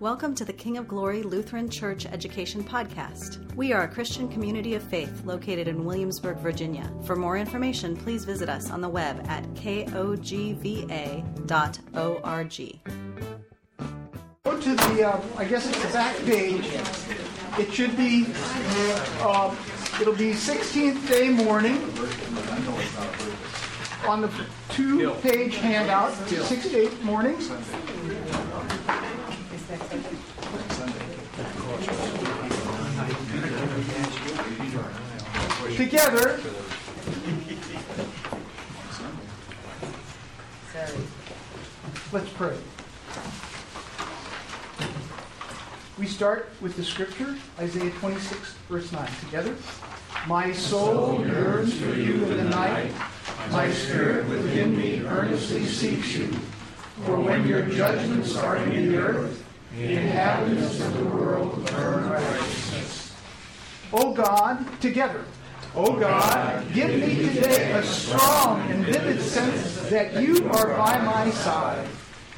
[0.00, 3.54] Welcome to the King of Glory Lutheran Church Education Podcast.
[3.54, 6.92] We are a Christian community of faith located in Williamsburg, Virginia.
[7.04, 10.24] For more information, please visit us on the web at kogva.org.
[14.44, 16.66] Go to the, uh, I guess it's the back page.
[17.56, 18.26] It should be,
[19.20, 19.54] uh,
[20.00, 21.76] it'll be 16th day morning
[24.08, 24.30] on the
[24.70, 27.50] two-page handout, six to eight mornings.
[35.76, 36.40] Together,
[42.12, 42.56] let's pray.
[45.98, 49.08] We start with the scripture, Isaiah 26, verse 9.
[49.24, 49.56] Together.
[50.28, 52.92] My soul yearns for you in the night.
[53.50, 56.28] My spirit within me earnestly seeks you.
[57.04, 59.44] For when your judgments are in the earth,
[59.76, 63.12] the inhabitants of the world learn righteousness.
[63.92, 65.24] O God, together.
[65.76, 71.28] O God, give me today a strong and vivid sense that you are by my
[71.30, 71.88] side,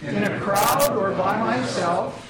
[0.01, 2.27] in a crowd or by myself,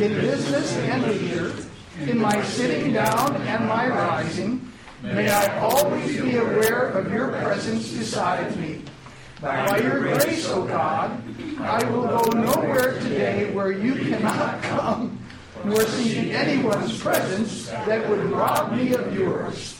[0.00, 1.56] in business and leisure,
[2.02, 4.70] in my sitting down and my rising.
[5.02, 8.82] May I always be aware of your presence beside me.
[9.40, 11.20] By your grace, O God,
[11.58, 15.18] I will go nowhere today where you cannot come,
[15.64, 19.73] nor see anyone's presence that would rob me of yours.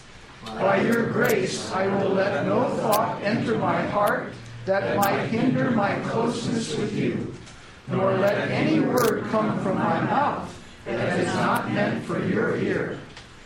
[0.59, 4.33] By your grace, I will let no thought enter my heart
[4.67, 7.35] that might hinder my closeness with you,
[7.89, 10.51] nor let any word come from my mouth
[10.85, 12.99] that is not meant for your ear.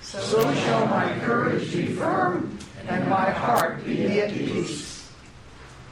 [0.03, 5.11] So shall my courage be firm and my heart be at peace.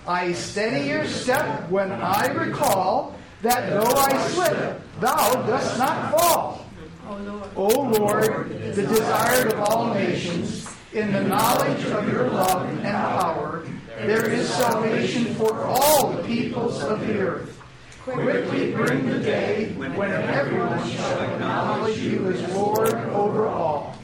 [0.07, 6.67] I steady your step when I recall that though I slip, thou dost not fall.
[7.09, 12.83] Oh, o Lord, the desired of all nations, in the knowledge of your love and
[12.83, 13.63] power,
[13.99, 17.63] there is salvation for all the peoples of the earth.
[18.03, 23.99] Quickly bring the day when everyone shall acknowledge you as Lord over all.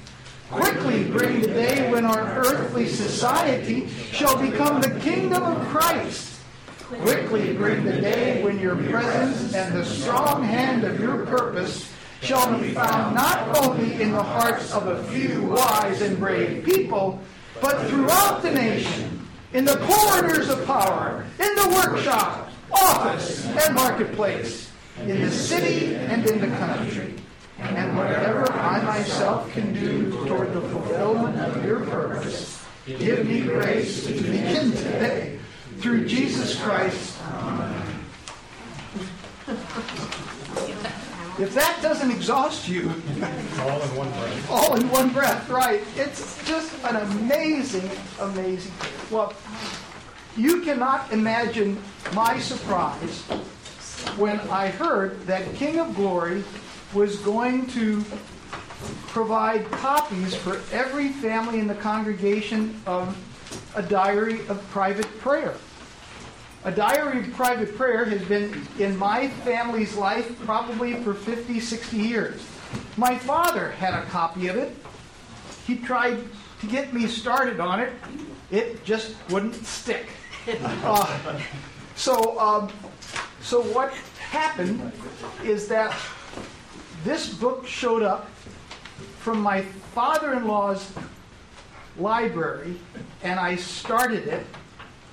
[0.50, 6.41] Quickly bring the day when our earthly society shall become the kingdom of Christ.
[7.00, 11.91] Quickly bring the day when your presence and the strong hand of your purpose
[12.22, 17.21] shall be found not only in the hearts of a few wise and brave people,
[17.60, 24.71] but throughout the nation, in the corridors of power, in the workshop, office, and marketplace,
[25.00, 27.15] in the city and in the country.
[27.59, 34.06] And whatever I myself can do toward the fulfillment of your purpose, give me grace
[34.06, 35.39] to begin today.
[35.78, 37.19] Through Jesus Christ.
[37.33, 37.91] Amen.
[41.38, 42.91] If that doesn't exhaust you,
[43.60, 44.50] all in one breath.
[44.50, 45.82] All in one breath, right.
[45.97, 48.72] It's just an amazing, amazing.
[49.10, 49.32] Well,
[50.37, 51.82] you cannot imagine
[52.15, 53.22] my surprise
[54.19, 56.44] when I heard that King of Glory
[56.92, 58.04] was going to
[59.06, 63.16] provide copies for every family in the congregation of
[63.75, 65.54] a diary of private prayer.
[66.65, 71.97] A diary of private prayer has been in my family's life probably for 50, 60
[71.97, 72.47] years.
[72.97, 74.77] My father had a copy of it.
[75.67, 76.19] He tried
[76.61, 77.93] to get me started on it.
[78.53, 80.06] It just wouldn't stick.
[80.84, 81.41] Uh,
[81.95, 82.69] so, um,
[83.41, 84.91] so what happened
[85.45, 85.97] is that
[87.05, 88.28] this book showed up
[89.21, 89.62] from my
[89.95, 90.91] father-in-law's
[91.97, 92.77] library,
[93.22, 94.45] and I started it.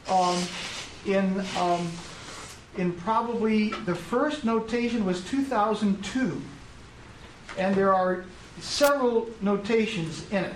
[0.09, 0.41] Um,
[1.05, 1.89] in um,
[2.77, 6.41] in probably the first notation was 2002,
[7.57, 8.25] and there are
[8.59, 10.55] several notations in it.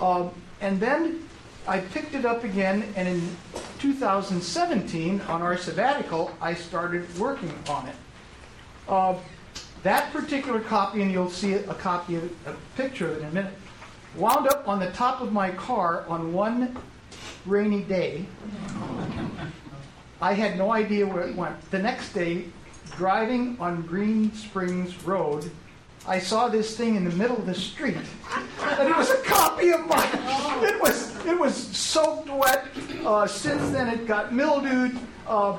[0.00, 1.28] Um, and then
[1.66, 3.36] I picked it up again, and in
[3.78, 7.96] 2017, on our sabbatical, I started working on it.
[8.88, 9.14] Uh,
[9.82, 13.32] that particular copy, and you'll see a copy of a picture of it in a
[13.32, 13.54] minute,
[14.16, 16.76] wound up on the top of my car on one
[17.46, 18.26] rainy day.
[20.20, 21.70] I had no idea where it went.
[21.70, 22.46] The next day,
[22.96, 25.50] driving on Green Springs Road,
[26.06, 27.96] I saw this thing in the middle of the street,
[28.60, 30.08] and it was a copy of mine.
[30.62, 32.66] It was it was soaked wet.
[33.04, 35.58] Uh, since then, it got mildewed, uh,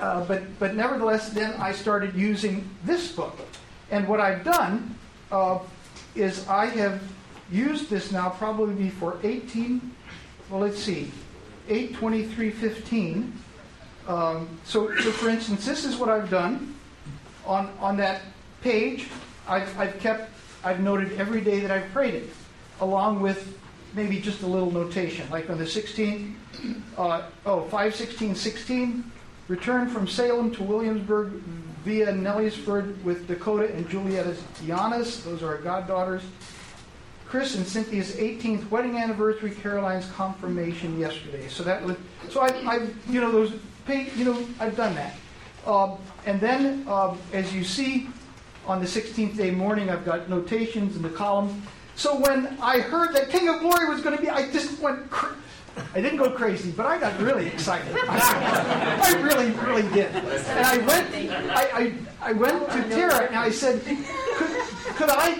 [0.00, 3.38] uh, but but nevertheless, then I started using this book,
[3.92, 4.96] and what I've done
[5.30, 5.60] uh,
[6.16, 7.00] is I have
[7.50, 9.94] used this now probably for 18.
[10.50, 11.10] Well, let's see,
[11.68, 13.32] 82315.
[14.06, 16.76] Um, so, so, for instance, this is what I've done
[17.44, 18.22] on, on that
[18.60, 19.08] page,
[19.48, 20.30] I've, I've kept,
[20.64, 22.30] I've noted every day that I've prayed it,
[22.80, 23.58] along with
[23.94, 26.34] maybe just a little notation, like on the 16th,
[26.96, 29.12] uh, oh, 5 16 16,
[29.48, 31.32] return from Salem to Williamsburg
[31.84, 36.22] via Nellysford with Dakota and Julieta's Giannis, those are our goddaughters.
[37.28, 41.48] Chris and Cynthia's 18th wedding anniversary, Caroline's confirmation yesterday.
[41.48, 41.96] So that was,
[42.30, 43.52] so I, I you know, those,
[43.88, 45.14] you know, I've done that.
[45.66, 48.08] Um, and then, um, as you see,
[48.66, 51.62] on the 16th day morning, I've got notations in the column.
[51.96, 55.10] So when I heard that King of Glory was going to be, I just went.
[55.10, 55.34] Cr-
[55.94, 57.94] I didn't go crazy, but I got really excited.
[58.08, 60.14] I, I really, really did.
[60.14, 61.14] And I went.
[61.50, 61.94] I, I,
[62.30, 65.38] I went to Tara and I said, "Could, could I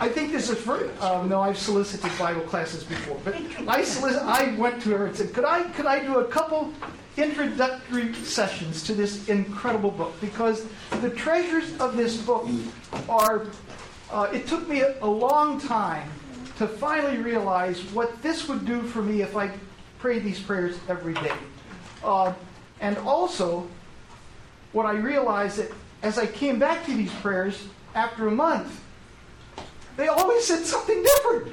[0.00, 3.34] I think this is for, um, no, I've solicited Bible classes before, but
[3.68, 6.72] I, solic- I went to her and said, could I, could I do a couple
[7.16, 10.14] introductory sessions to this incredible book?
[10.20, 10.66] Because
[11.00, 12.46] the treasures of this book
[13.08, 13.46] are,
[14.12, 16.08] uh, it took me a, a long time
[16.58, 19.50] to finally realize what this would do for me if I
[19.98, 21.32] prayed these prayers every day.
[22.04, 22.32] Uh,
[22.80, 23.66] and also,
[24.72, 25.72] what I realized that
[26.02, 27.66] as I came back to these prayers
[27.96, 28.80] after a month,
[29.98, 31.52] they always said something different.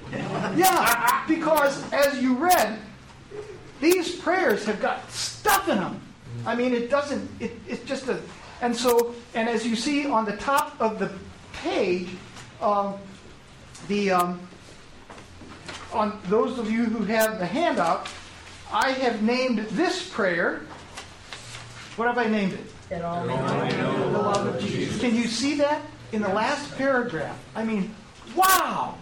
[0.55, 2.77] Yeah, because as you read,
[3.81, 5.99] these prayers have got stuff in them.
[6.45, 8.21] I mean, it doesn't, it, it's just a,
[8.61, 11.11] and so, and as you see on the top of the
[11.53, 12.07] page,
[12.61, 12.93] um,
[13.87, 14.39] the, um,
[15.91, 18.07] on those of you who have the handout,
[18.71, 20.61] I have named this prayer.
[21.95, 22.91] What have I named it?
[22.91, 25.01] It all The love of Jesus.
[25.01, 25.81] Can you see that
[26.11, 27.39] in the last paragraph?
[27.55, 27.95] I mean,
[28.35, 28.95] wow!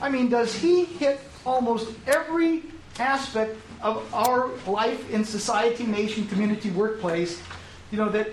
[0.00, 2.62] I mean, does he hit almost every
[2.98, 7.42] aspect of our life in society, nation, community, workplace?
[7.90, 8.28] You know that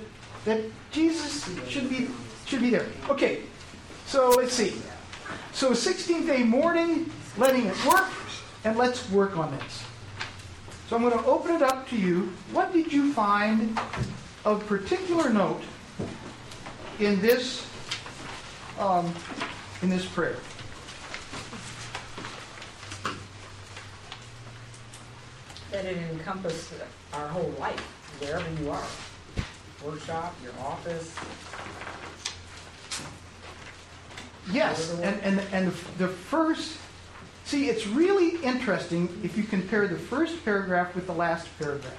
[0.46, 0.62] that
[0.92, 2.10] Jesus should be
[2.46, 2.86] should be there.
[3.10, 3.42] Okay,
[4.06, 4.74] so let's see.
[5.54, 8.10] So 16th day morning, letting it work,
[8.64, 9.84] and let's work on this.
[10.88, 12.32] So I'm going to open it up to you.
[12.52, 13.80] What did you find
[14.44, 15.64] of particular note
[17.00, 17.66] in this
[18.80, 19.14] um,
[19.86, 20.36] in this prayer?
[25.70, 26.82] That it encompasses
[27.14, 27.80] our whole life,
[28.20, 28.88] wherever you are.
[29.86, 31.16] Workshop, your office.
[34.52, 35.68] Yes, and, and, and
[36.00, 36.78] the first,
[37.44, 41.94] see, it's really interesting if you compare the first paragraph with the last paragraph.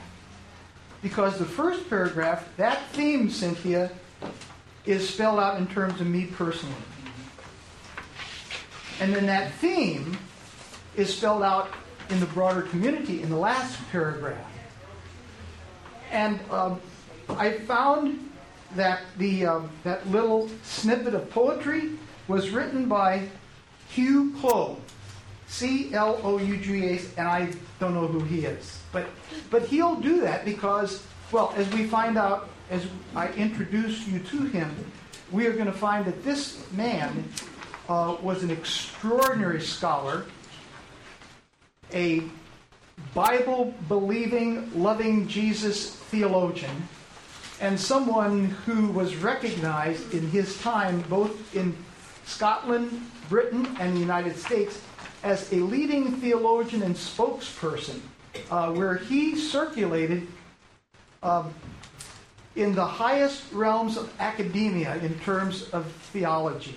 [1.02, 3.92] Because the first paragraph, that theme, Cynthia,
[4.86, 6.74] is spelled out in terms of me personally.
[9.00, 10.16] And then that theme
[10.96, 11.70] is spelled out
[12.08, 14.38] in the broader community in the last paragraph.
[16.10, 16.80] And um,
[17.28, 18.30] I found
[18.74, 21.92] that the um, that little snippet of poetry
[22.28, 23.28] was written by
[23.88, 24.78] Hugh Clough,
[25.46, 29.08] C L O U G A, and I don't know who he is, but
[29.50, 34.44] but he'll do that because, well, as we find out as I introduce you to
[34.44, 34.74] him,
[35.30, 37.24] we are going to find that this man
[37.88, 40.26] uh, was an extraordinary scholar,
[41.92, 42.22] a
[43.14, 46.88] Bible believing, loving Jesus theologian,
[47.60, 51.74] and someone who was recognized in his time both in
[52.24, 54.80] Scotland, Britain, and the United States
[55.22, 58.00] as a leading theologian and spokesperson,
[58.50, 60.26] uh, where he circulated
[61.22, 61.52] um,
[62.54, 66.74] in the highest realms of academia in terms of theology.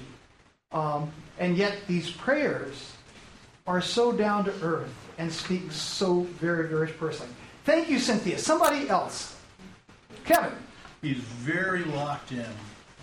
[0.72, 2.94] Um, and yet, these prayers
[3.66, 7.34] are so down to earth and speak so very, very personally.
[7.66, 8.38] Thank you, Cynthia.
[8.38, 9.36] Somebody else.
[10.26, 10.54] Kevin.
[11.02, 12.46] He's very locked in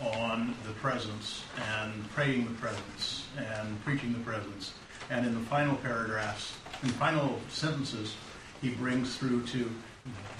[0.00, 1.42] on the presence
[1.80, 4.74] and praying the presence and preaching the presence.
[5.10, 8.14] And in the final paragraphs, in the final sentences,
[8.62, 9.70] he brings through to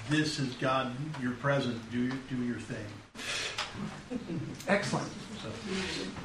[0.08, 2.86] this is God, you're present, do, do your thing.
[4.68, 5.08] Excellent.
[5.42, 5.48] So,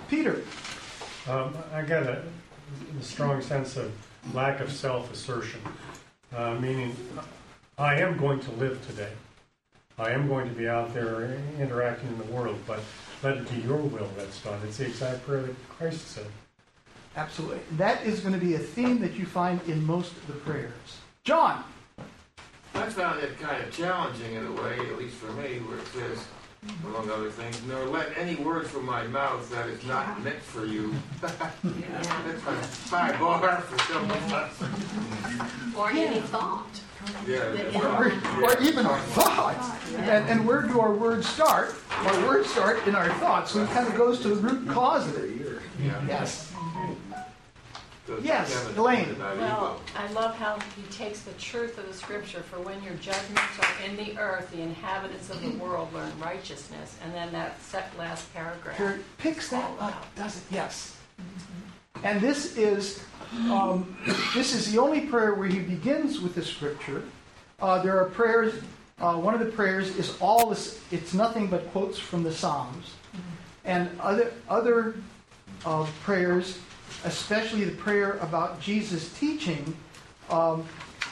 [0.09, 0.43] Peter.
[1.27, 2.23] Um, I got a,
[2.99, 3.91] a strong sense of
[4.33, 5.61] lack of self assertion,
[6.35, 6.95] uh, meaning
[7.77, 9.11] I am going to live today.
[9.99, 12.79] I am going to be out there interacting in the world, but
[13.21, 14.59] let it be your will that's done.
[14.65, 16.25] It's the exact prayer that Christ said.
[17.15, 17.59] Absolutely.
[17.73, 20.71] That is going to be a theme that you find in most of the prayers.
[21.23, 21.63] John.
[22.73, 25.87] I found it kind of challenging in a way, at least for me, where it
[25.87, 26.25] says,
[26.85, 30.65] among other things, nor let any word from my mouth that is not meant for
[30.65, 30.93] you.
[31.21, 34.61] That's a high bar for someone else.
[35.75, 36.67] Or any thought.
[37.27, 37.79] Yeah.
[37.79, 38.13] or,
[38.43, 39.91] or even our thoughts.
[39.95, 41.73] And, and where do our words start?
[41.89, 43.51] Our words start in our thoughts.
[43.51, 45.31] So it kind of goes to the root cause of it.
[45.83, 45.99] Yeah.
[46.07, 46.50] Yes.
[48.11, 49.05] So Yes, Kevin Elaine.
[49.05, 49.81] pointed out Well, evil.
[49.95, 53.85] I love how he takes the truth of the scripture, for when your judgments are
[53.85, 58.31] in the earth, the inhabitants of the world learn righteousness, and then that sec- last
[58.33, 58.75] paragraph.
[58.75, 60.43] Here, picks that up, does it?
[60.51, 60.97] Yes.
[62.03, 63.01] And this is
[63.49, 63.95] um,
[64.33, 67.03] this is the only prayer where he begins with the scripture.
[67.61, 68.61] Uh, there are prayers.
[68.99, 70.81] Uh, one of the prayers is all this.
[70.91, 72.93] It's nothing but quotes from the Psalms,
[73.63, 74.95] and other other
[75.65, 76.59] uh, prayers,
[77.05, 79.75] especially the prayer about Jesus teaching.
[80.29, 80.65] Um,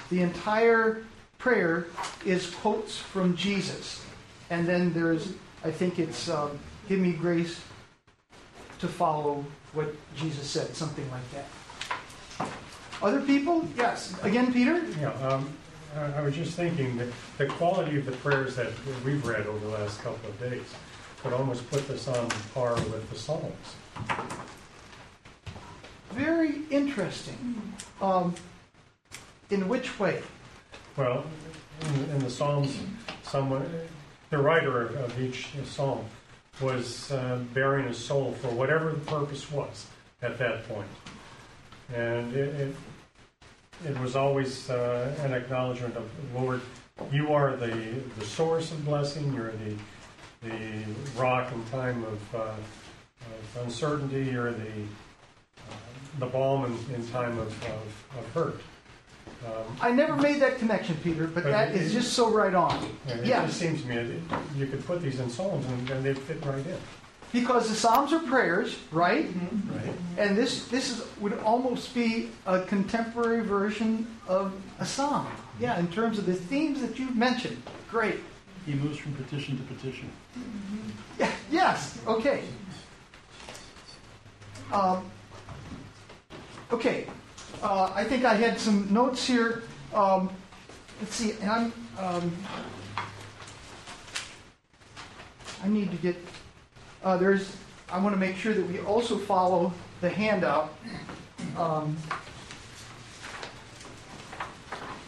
[0.10, 1.04] the entire
[1.38, 1.88] prayer
[2.26, 4.06] is quotes from Jesus,
[4.50, 7.60] and then there's I think it's um, give me grace
[8.80, 12.50] to follow what Jesus said, something like that.
[13.02, 13.68] Other people?
[13.78, 14.16] Yes.
[14.24, 14.84] Again, Peter?
[15.00, 15.50] Yeah, um,
[15.96, 18.72] I was just thinking that the quality of the prayers that
[19.06, 20.66] we've read over the last couple of days
[21.22, 23.76] could almost put this on par with the Psalms.
[26.12, 27.62] Very interesting.
[28.02, 28.36] Um,
[29.50, 30.22] in which way?
[30.96, 31.24] Well,
[31.82, 32.80] in, in the Psalms,
[33.24, 33.66] someone,
[34.30, 36.06] the writer of, of each psalm
[36.62, 39.88] was uh, bearing his soul for whatever the purpose was
[40.22, 40.88] at that point.
[41.94, 42.76] And it, it,
[43.88, 46.62] it was always uh, an acknowledgement of, Lord,
[47.12, 47.72] you are the,
[48.18, 49.76] the source of blessing, you're the,
[50.42, 50.84] the
[51.18, 54.72] rock in time of, uh, of uncertainty, you're the,
[56.18, 58.62] the balm in, in time of, of, of hurt.
[59.46, 62.90] Um, I never made that connection, Peter, but that is just so right on.
[63.08, 63.48] Yeah, it Yes.
[63.48, 66.44] just seems to me that you could put these in psalms and, and they'd fit
[66.46, 66.78] right in.
[67.32, 69.28] Because the Psalms are prayers, right?
[69.72, 69.94] Right.
[70.18, 75.28] And this this is, would almost be a contemporary version of a psalm.
[75.60, 77.62] Yeah, in terms of the themes that you've mentioned.
[77.92, 78.20] Great.
[78.66, 80.10] He moves from petition to petition.
[81.20, 82.42] Yeah, yes, okay.
[84.74, 85.06] Um,
[86.72, 87.08] okay,
[87.62, 89.64] uh, I think I had some notes here.
[89.94, 90.30] Um,
[91.02, 92.32] let's see, and I'm, um,
[95.64, 96.16] I need to get,
[97.04, 97.56] uh, there's,
[97.92, 100.74] I want to make sure that we also follow the handout.
[101.58, 101.98] Um,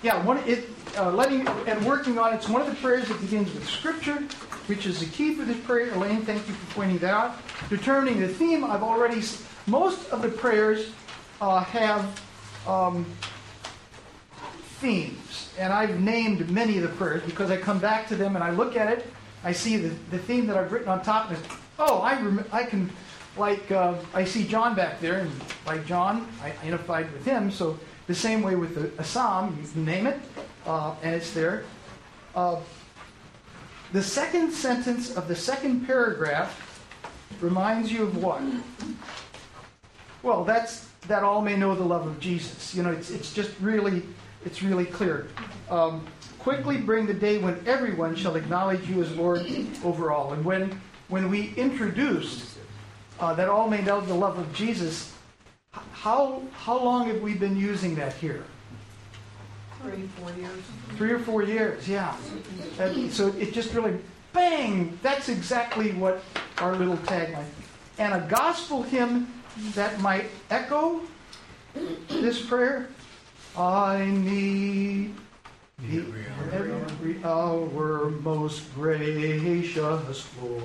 [0.01, 3.53] yeah, one, it, uh, letting, and working on it's one of the prayers that begins
[3.53, 4.23] with scripture,
[4.65, 5.93] which is the key for this prayer.
[5.93, 7.37] Elaine, thank you for pointing that out.
[7.69, 9.21] Determining the theme, I've already,
[9.67, 10.91] most of the prayers
[11.41, 12.21] uh, have
[12.67, 13.05] um,
[14.79, 18.43] themes, and I've named many of the prayers because I come back to them and
[18.43, 19.07] I look at it,
[19.43, 21.39] I see the, the theme that I've written on top, and
[21.79, 22.91] oh, I, rem- I can,
[23.35, 25.31] like, uh, I see John back there, and
[25.65, 29.67] like John, I identified with him, so the same way with the, a psalm, you
[29.67, 30.19] can name it,
[30.67, 31.63] uh, and it's there.
[32.35, 32.59] Uh,
[33.93, 36.87] the second sentence of the second paragraph
[37.41, 38.41] reminds you of what?
[40.21, 42.73] Well, that's that all may know the love of Jesus.
[42.73, 44.01] You know, it's, it's just really,
[44.45, 45.27] it's really clear.
[45.69, 46.07] Um,
[46.39, 49.45] quickly bring the day when everyone shall acknowledge you as Lord
[49.83, 50.31] over all.
[50.31, 52.57] And when when we introduced
[53.19, 55.13] uh, that all may know the love of Jesus,
[55.91, 58.45] how how long have we been using that here?
[59.81, 60.63] Three, four years.
[60.95, 62.15] Three or four years, yeah.
[62.79, 63.97] And so it just really,
[64.31, 66.23] bang, that's exactly what
[66.59, 67.51] our little tagline.
[67.97, 69.27] And a gospel hymn
[69.73, 71.01] that might echo
[72.09, 72.87] this prayer
[73.57, 75.13] I need
[75.79, 76.05] thee
[76.53, 80.63] every hour, most gracious Lord.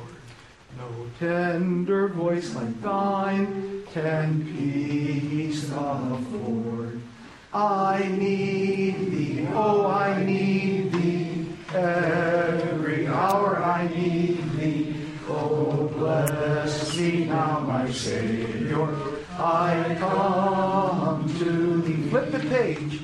[0.78, 0.88] No
[1.19, 7.00] tender voice like thine can peace afford.
[7.52, 11.47] I need thee, oh, I need thee.
[11.75, 14.86] Every hour I need thee.
[15.28, 18.88] Oh, bless me now, my Savior.
[19.37, 22.09] I come to thee.
[22.11, 23.00] Flip the page.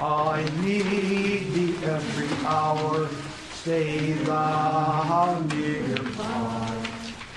[0.00, 3.08] I need thee every hour.
[3.52, 6.88] Stay thou near by.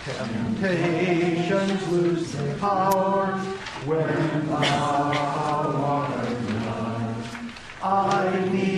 [0.03, 3.27] Temptations lose their power
[3.85, 5.11] when thou
[5.93, 7.15] art nigh.
[7.83, 8.76] I need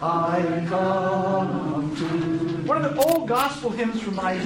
[0.00, 2.68] I come to.
[2.68, 4.38] One of the old gospel hymns from my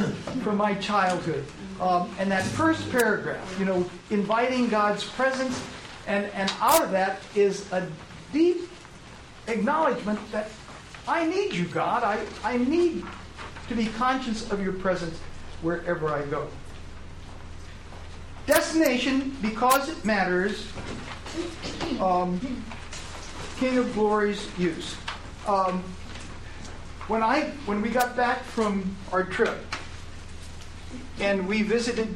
[0.42, 1.44] from my childhood,
[1.78, 5.62] um, and that first paragraph, you know, inviting God's presence,
[6.06, 7.86] and and out of that is a
[8.32, 8.68] deep
[9.46, 10.48] acknowledgement that
[11.06, 12.02] I need you, God.
[12.02, 13.04] I I need
[13.68, 15.18] to be conscious of your presence
[15.60, 16.48] wherever I go.
[18.46, 20.66] Destination, because it matters,
[22.00, 22.40] um,
[23.58, 24.96] King of Glory's use.
[25.46, 25.82] Um,
[27.08, 29.58] when I when we got back from our trip,
[31.18, 32.14] and we visited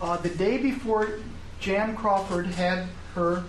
[0.00, 1.18] uh, the day before
[1.58, 3.42] Jan Crawford had her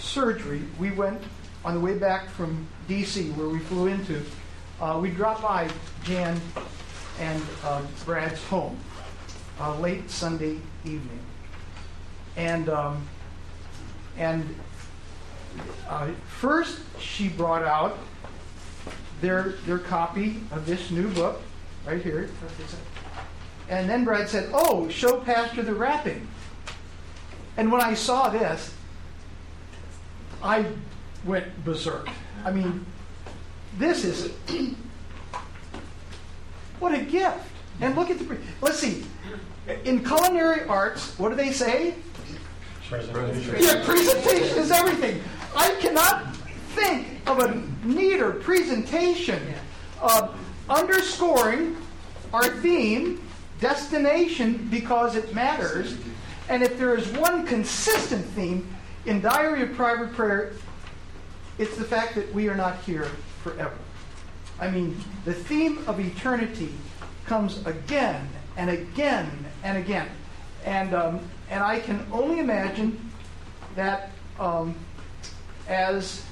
[0.00, 1.22] surgery, we went
[1.64, 4.20] on the way back from D.C., where we flew into.
[4.80, 5.68] Uh, we dropped by
[6.02, 6.40] Jan
[7.20, 8.76] and uh, Brad's home
[9.60, 11.20] uh, late Sunday evening,
[12.36, 13.06] and um,
[14.16, 14.56] and
[15.88, 17.96] uh, first she brought out
[19.22, 21.40] their their copy of this new book
[21.86, 22.28] right here.
[23.70, 26.28] And then Brad said, "Oh, show Pastor the wrapping."
[27.56, 28.74] And when I saw this,
[30.42, 30.66] I
[31.24, 32.08] went berserk.
[32.44, 32.84] I mean,
[33.78, 34.32] this is
[36.80, 37.48] what a gift.
[37.80, 39.04] And look at the let's see.
[39.84, 41.94] In culinary arts, what do they say?
[42.88, 43.56] Presentation.
[43.58, 45.22] Yeah, presentation is everything.
[45.56, 46.31] I cannot
[46.74, 49.40] think of a neater presentation
[50.00, 50.38] of
[50.68, 51.76] underscoring
[52.32, 53.22] our theme,
[53.60, 55.96] destination, because it matters.
[56.48, 58.66] And if there is one consistent theme
[59.06, 60.52] in Diary of Private Prayer,
[61.58, 63.08] it's the fact that we are not here
[63.42, 63.76] forever.
[64.58, 66.72] I mean, the theme of eternity
[67.26, 69.30] comes again and again
[69.62, 70.08] and again.
[70.64, 73.10] And, um, and I can only imagine
[73.74, 74.74] that um,
[75.68, 76.24] as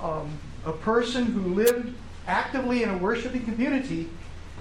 [0.00, 1.94] um, a person who lived
[2.26, 4.08] actively in a worshiping community,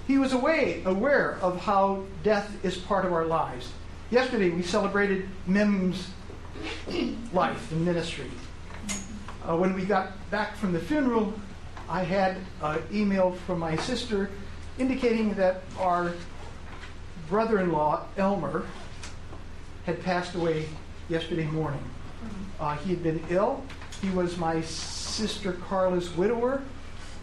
[0.08, 3.72] he was away, aware of how death is part of our lives.
[4.10, 6.10] Yesterday we celebrated Mim's
[7.34, 8.32] life and ministry.
[9.48, 11.34] Uh, when we got back from the funeral,
[11.90, 14.30] I had an email from my sister
[14.78, 16.14] indicating that our
[17.30, 18.66] brother in law, Elmer,
[19.86, 20.68] had passed away
[21.10, 21.84] yesterday morning.
[22.60, 23.64] Uh, he had been ill.
[24.02, 24.62] He was my
[25.18, 26.62] sister Carla's widower,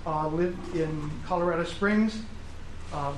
[0.04, 2.20] uh, lived in Colorado Springs.
[2.92, 3.14] Um,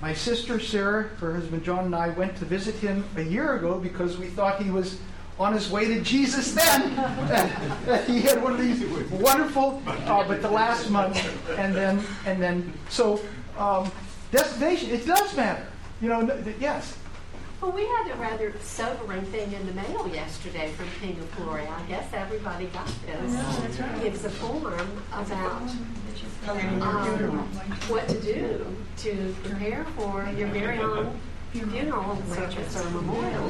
[0.00, 3.78] my sister Sarah, her husband John, and I went to visit him a year ago
[3.78, 4.98] because we thought he was
[5.38, 6.90] on his way to Jesus then.
[8.06, 11.22] he had one of these wonderful, uh, but the last month,
[11.58, 13.20] and then and then so
[13.58, 13.92] um,
[14.30, 14.90] destination.
[14.90, 15.66] It does matter,
[16.00, 16.42] you know.
[16.58, 16.96] Yes.
[17.60, 21.66] Well, we had a rather sobering thing in the mail yesterday from King of Glory.
[21.66, 24.04] I guess everybody got this.
[24.04, 25.62] It was a form about
[26.82, 27.38] um,
[27.88, 28.66] what to do
[28.98, 31.18] to prepare for your very own
[31.60, 33.46] funeral service or memorial.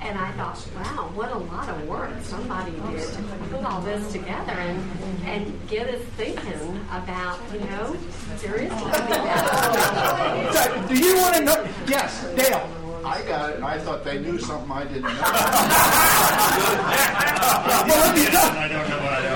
[0.00, 4.12] And I thought, wow, what a lot of work somebody did to put all this
[4.12, 4.82] together and,
[5.24, 7.96] and get us thinking about, you know,
[8.36, 8.90] seriously.
[10.88, 11.68] Do you want to know?
[11.86, 12.83] Yes, Dale.
[13.06, 15.10] I got it, and I thought they knew something I didn't know.
[17.64, 19.34] Well, let me tell- I don't know what I don't.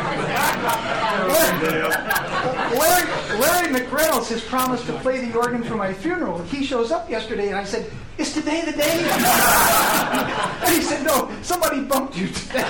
[2.79, 3.05] Larry,
[3.39, 6.39] Larry McReynolds has promised to play the organ for my funeral.
[6.45, 9.11] He shows up yesterday, and I said, "Is today the day?"
[10.65, 12.61] and he said, "No, somebody bumped you today."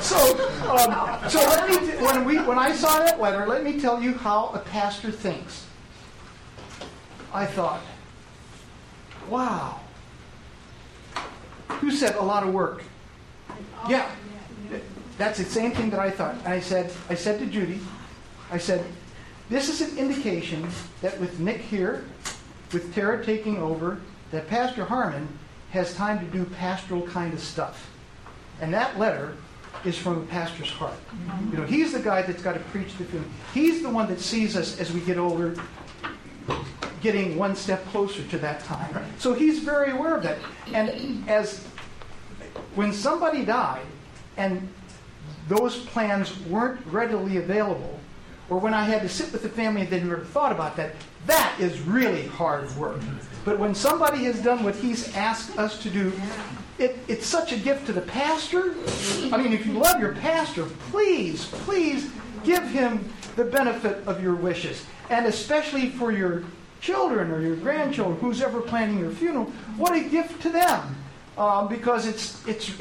[0.00, 0.18] so,
[0.68, 4.14] um, so let me when we when I saw that letter, let me tell you
[4.14, 5.64] how a pastor thinks.
[7.32, 7.80] I thought,
[9.28, 9.80] "Wow."
[11.68, 12.82] Who said a lot of work?
[13.50, 14.10] Oh, yeah.
[15.16, 16.34] That's the same thing that I thought.
[16.44, 17.80] And I said, I said to Judy,
[18.50, 18.84] I said,
[19.50, 20.68] this is an indication
[21.00, 22.04] that with Nick here,
[22.72, 25.26] with Tara taking over, that Pastor Harmon
[25.70, 27.90] has time to do pastoral kind of stuff.
[28.60, 29.36] And that letter
[29.84, 30.98] is from a pastor's heart.
[31.50, 33.30] You know, he's the guy that's got to preach the funeral.
[33.54, 35.56] He's the one that sees us as we get older,
[37.00, 39.04] getting one step closer to that time.
[39.18, 40.38] So he's very aware of that.
[40.72, 41.64] And as
[42.74, 43.86] when somebody died
[44.36, 44.68] and
[45.48, 47.98] those plans weren't readily available,
[48.50, 50.94] or when I had to sit with the family and they never thought about that,
[51.26, 53.00] that is really hard work.
[53.44, 56.12] But when somebody has done what he's asked us to do,
[56.78, 58.74] it, it's such a gift to the pastor.
[59.32, 62.10] I mean, if you love your pastor, please, please
[62.44, 64.84] give him the benefit of your wishes.
[65.10, 66.44] And especially for your
[66.80, 70.96] children or your grandchildren, who's ever planning your funeral, what a gift to them.
[71.36, 72.72] Um, because it's, it's,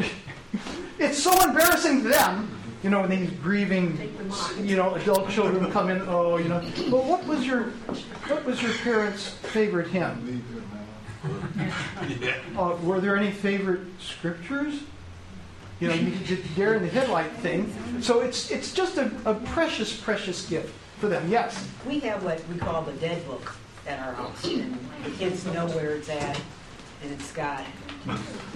[0.99, 3.99] it's so embarrassing to them you know, when these grieving,
[4.61, 6.01] you know, adult children come in.
[6.07, 6.61] Oh, you know.
[6.89, 7.63] But what was your,
[8.27, 10.43] what was your parents' favorite hymn?
[12.57, 14.81] Uh, were there any favorite scriptures?
[15.79, 17.73] You know, you did dare in the headlight thing.
[18.01, 21.29] So it's it's just a, a precious, precious gift for them.
[21.29, 21.67] Yes.
[21.85, 23.55] We have what we call the dead book
[23.87, 26.39] at our house, and the kids know where it's at,
[27.03, 27.63] and it's got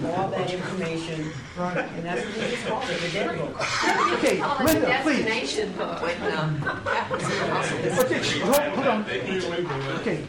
[0.04, 1.76] all that information, Right.
[1.78, 4.12] and that's what we just call it, the dead book.
[4.18, 5.24] Okay, Call it Linda, please.
[5.24, 6.02] destination book.
[6.02, 6.16] When
[6.84, 9.04] Cap was in the hospital, Okay, hold, hold on.
[10.00, 10.24] Okay,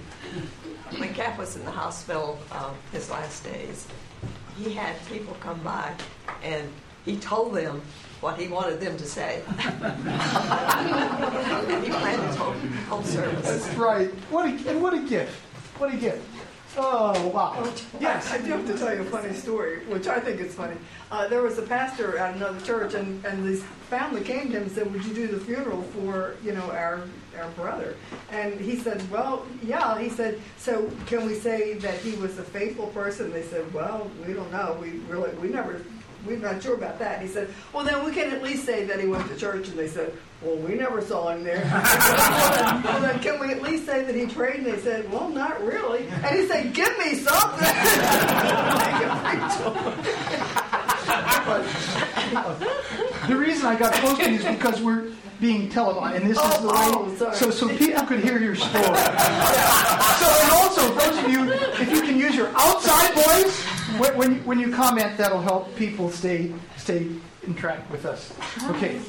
[0.97, 3.87] when Cap was in the hospital um, his last days,
[4.57, 5.91] he had people come by
[6.43, 6.69] and
[7.05, 7.81] he told them
[8.23, 9.43] what he wanted them to say.
[9.47, 9.59] and
[11.83, 12.53] he planned his whole,
[12.87, 13.45] whole service.
[13.45, 14.09] that's right.
[14.31, 15.35] What a, and what a gift.
[15.77, 16.25] What a gift.
[16.75, 17.71] Oh, wow.
[17.99, 18.31] Yes.
[18.31, 20.77] I do have to tell you a funny story, which I think is funny.
[21.11, 24.63] Uh, there was a pastor at another church, and, and this family came to him
[24.63, 27.03] and said, "Would you do the funeral for you know our
[27.37, 27.95] our brother?"
[28.31, 32.43] And he said, "Well, yeah." He said, "So can we say that he was a
[32.43, 34.75] faithful person?" They said, "Well, we don't know.
[34.81, 35.79] We really we never."
[36.25, 37.21] We're not sure about that.
[37.21, 39.77] He said, "Well, then we can at least say that he went to church." And
[39.77, 41.63] they said, "Well, we never saw him there."
[42.85, 44.57] well, then can we at least say that he prayed?
[44.57, 47.67] And they said, "Well, not really." And he said, "Give me something."
[53.27, 56.57] The reason I got close to you is because we're being televised, and this is
[56.59, 58.83] the oh, way, Oh, oh, so so people could hear your story.
[58.83, 63.65] So, and also, those of you, if you can use your outside voice
[63.99, 67.09] when, when you, when you comment, that'll help people stay stay
[67.43, 68.33] in track with us.
[68.69, 68.99] Okay,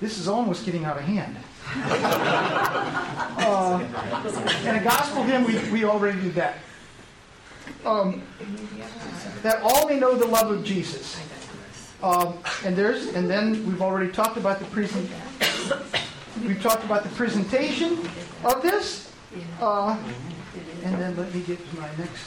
[0.00, 1.36] this is almost getting out of hand.
[3.42, 3.84] Uh,
[4.66, 6.58] a gospel hymn, we, we already did that.
[7.84, 8.22] Um,
[9.42, 11.18] that all may know the love of Jesus.
[12.02, 15.10] Um, and there's, and then we've already talked about the present.
[16.44, 17.98] We've talked about the presentation
[18.44, 19.12] of this.
[19.60, 19.98] Uh,
[20.84, 22.22] and then let me get to my next.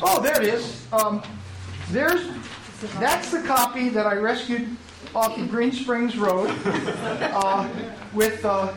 [0.00, 0.86] Oh, there it is.
[0.92, 1.22] Um,
[1.90, 2.28] there's
[3.00, 4.68] that's the copy that I rescued
[5.14, 7.68] off of Green Springs Road uh,
[8.14, 8.44] with.
[8.44, 8.72] Uh,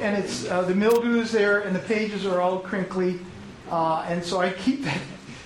[0.00, 3.18] and it's uh, the mildew's there, and the pages are all crinkly,
[3.70, 5.00] uh, and so I keep that.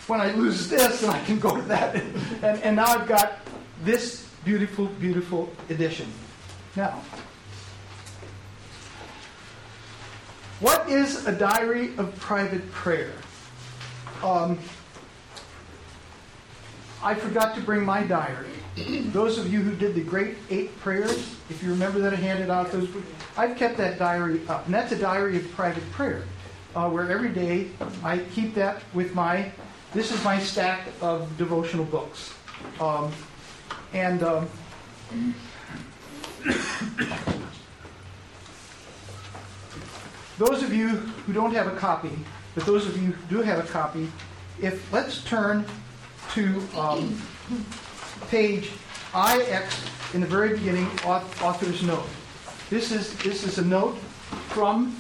[0.07, 3.39] When I lose this, then I can go to that, and, and now I've got
[3.85, 6.09] this beautiful, beautiful edition.
[6.75, 7.01] Now,
[10.61, 13.13] what is a diary of private prayer?
[14.23, 14.59] Um,
[17.03, 18.49] I forgot to bring my diary.
[19.07, 22.51] Those of you who did the great eight prayers, if you remember that I handed
[22.51, 22.89] out those,
[23.37, 24.67] I've kept that diary up.
[24.67, 26.25] And that's a diary of private prayer,
[26.75, 27.69] uh, where every day
[28.05, 29.51] I keep that with my,
[29.95, 32.35] this is my stack of devotional books.
[32.79, 33.11] Um,
[33.95, 34.49] and um,
[40.41, 42.11] those of you who don't have a copy,
[42.55, 44.11] but those of you who do have a copy,
[44.63, 45.67] if let's turn
[46.33, 47.21] to um,
[48.29, 48.71] page
[49.15, 52.07] IX in the very beginning, auth- author's note.
[52.71, 53.99] This is this is a note
[54.49, 54.97] from,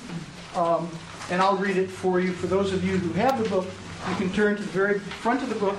[0.55, 0.90] um,
[1.31, 2.33] and I'll read it for you.
[2.33, 3.66] For those of you who have the book,
[4.11, 5.79] you can turn to the very front of the book,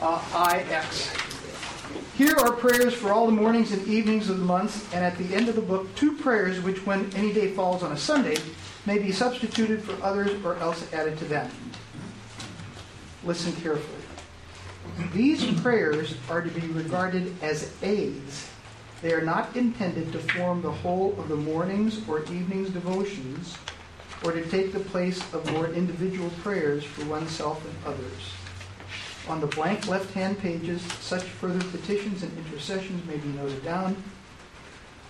[0.00, 1.12] uh, IX.
[2.16, 5.34] Here are prayers for all the mornings and evenings of the months, and at the
[5.34, 8.36] end of the book, two prayers which, when any day falls on a Sunday,
[8.86, 11.50] may be substituted for others or else added to them.
[13.24, 14.02] Listen carefully.
[15.12, 18.48] These prayers are to be regarded as aids.
[19.00, 23.56] They are not intended to form the whole of the morning's or evening's devotions
[24.22, 28.32] or to take the place of more individual prayers for oneself and others.
[29.28, 33.96] On the blank left-hand pages, such further petitions and intercessions may be noted down.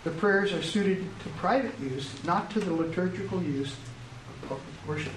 [0.04, 5.12] The prayers are suited to private use, not to the liturgical use of public worship.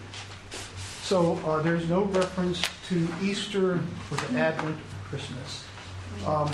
[1.04, 5.65] So uh, there's no reference to Easter or the Advent or Christmas.
[6.26, 6.47] Um,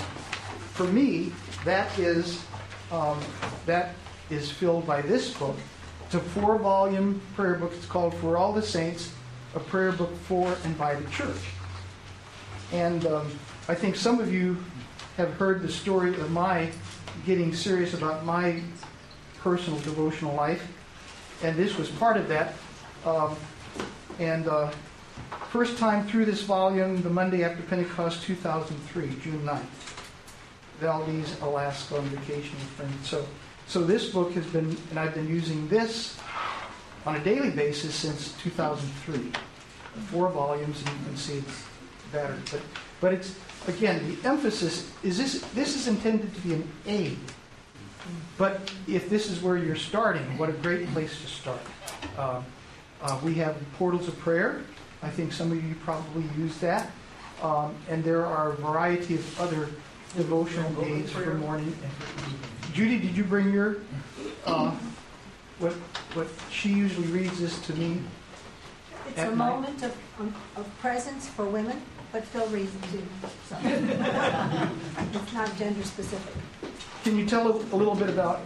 [0.74, 1.32] for me,
[1.64, 2.44] that is
[2.90, 3.18] um,
[3.66, 3.94] that
[4.30, 5.56] is filled by this book.
[6.04, 7.72] It's a four-volume prayer book.
[7.74, 9.12] It's called For All the Saints,
[9.54, 11.42] a prayer book for and by the church.
[12.72, 13.30] And um,
[13.68, 14.56] I think some of you
[15.16, 16.70] have heard the story of my
[17.24, 18.60] getting serious about my
[19.38, 20.66] personal devotional life,
[21.42, 22.54] and this was part of that.
[23.04, 23.36] Um,
[24.18, 24.70] and uh,
[25.50, 29.94] first time through this volume, the Monday after Pentecost 2003, June 9th.
[30.80, 33.08] Valdez, Alaska on vacation with friends.
[33.08, 33.26] So,
[33.66, 36.18] so this book has been, and I've been using this
[37.06, 39.32] on a daily basis since 2003.
[40.06, 41.64] Four volumes, and you can see it's
[42.12, 42.42] battered.
[42.50, 42.60] But,
[43.04, 43.38] but it's,
[43.68, 47.18] again, the emphasis is this, this is intended to be an aid.
[48.38, 51.60] But if this is where you're starting, what a great place to start.
[52.16, 52.40] Uh,
[53.02, 54.62] uh, we have portals of prayer.
[55.02, 56.92] I think some of you probably use that.
[57.42, 59.68] Um, and there are a variety of other
[60.16, 62.40] devotional days for morning and for evening.
[62.72, 63.80] Judy, did you bring your,
[64.46, 64.74] uh,
[65.58, 65.74] what,
[66.14, 68.00] what she usually reads this to me?
[69.10, 69.36] It's a night.
[69.36, 69.94] moment of,
[70.56, 71.82] of presence for women,
[72.14, 73.02] but Phil reads it too.
[73.48, 76.34] So it's not gender specific.
[77.02, 78.40] Can you tell a a little bit about,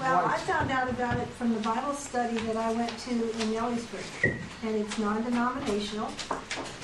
[0.00, 0.34] Well, Why?
[0.34, 4.36] I found out about it from the Bible study that I went to in Yellowspring,
[4.64, 6.10] and it's non-denominational.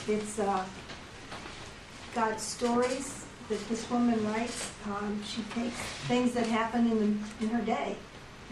[0.06, 0.64] It's uh,
[2.14, 4.70] got stories that this woman writes.
[4.86, 7.96] Um, she takes things that happen in the, in her day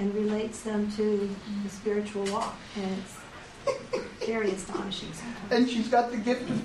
[0.01, 1.31] and relates them to
[1.63, 5.53] the spiritual walk, and it's very astonishing sometimes.
[5.53, 6.61] and she's got the gift of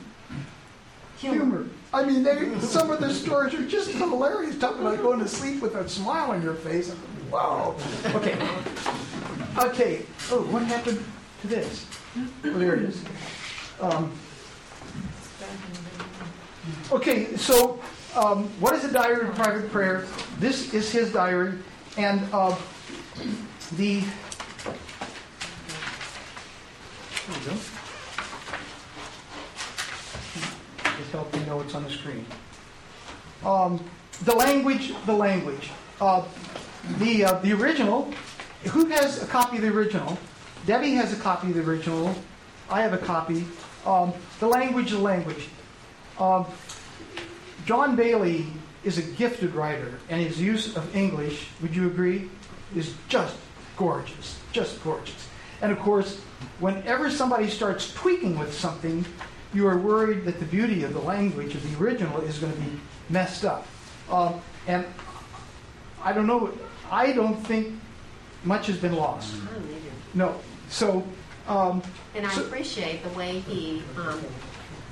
[1.19, 1.67] humor.
[1.93, 4.57] I mean, they, some of the stories are just hilarious.
[4.57, 6.93] Talking about going to sleep with a smile on your face.
[7.29, 7.75] Wow.
[8.05, 8.37] Okay.
[9.57, 10.01] Okay.
[10.31, 11.03] Oh, what happened
[11.41, 11.85] to this?
[12.17, 13.03] Oh, there it is.
[13.81, 14.11] Um,
[16.91, 17.79] okay, so
[18.15, 20.05] um, what is a diary of private prayer?
[20.39, 21.57] This is his diary,
[21.97, 22.55] and uh,
[23.77, 24.01] the.
[24.01, 24.09] There
[27.27, 27.53] we go.
[30.99, 32.25] Just help me know what's on the screen.
[33.45, 33.81] Um,
[34.25, 35.71] the language, the language.
[36.01, 36.25] Uh,
[36.97, 38.13] the, uh, the original,
[38.65, 40.19] who has a copy of the original?
[40.65, 42.13] Debbie has a copy of the original.
[42.69, 43.45] I have a copy.
[43.85, 45.47] Um, the language, the language.
[46.19, 46.45] Um,
[47.65, 48.47] John Baillie
[48.83, 52.29] is a gifted writer, and his use of English, would you agree,
[52.75, 53.37] is just
[53.77, 54.37] gorgeous.
[54.51, 55.29] Just gorgeous.
[55.61, 56.19] And of course,
[56.59, 59.05] whenever somebody starts tweaking with something,
[59.53, 62.59] you are worried that the beauty of the language of the original is going to
[62.59, 63.65] be messed up.
[64.11, 64.85] Um, and
[66.03, 66.51] I don't know,
[66.91, 67.73] I don't think
[68.43, 69.33] much has been lost.
[70.13, 70.39] No.
[70.69, 71.05] So,
[71.47, 71.81] um,
[72.15, 74.23] And I so- appreciate the way he um,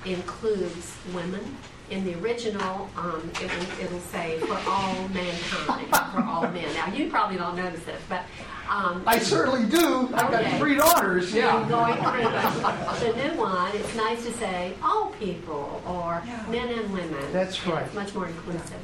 [0.05, 1.55] includes women.
[1.89, 6.73] In the original, um, it will, it'll say for all mankind, for all men.
[6.73, 8.23] Now, you probably don't notice this, but.
[8.69, 10.09] Um, I certainly do.
[10.13, 11.61] I've got three daughters, yeah.
[11.61, 16.91] And going through the new one, it's nice to say all people or men and
[16.91, 17.31] women.
[17.31, 17.85] That's right.
[17.85, 18.79] It's much more inclusive.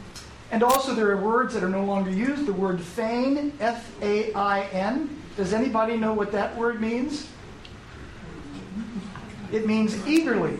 [0.52, 2.46] And also, there are words that are no longer used.
[2.46, 5.10] The word fain, F A I N.
[5.36, 7.28] Does anybody know what that word means?
[9.52, 10.58] It means eagerly,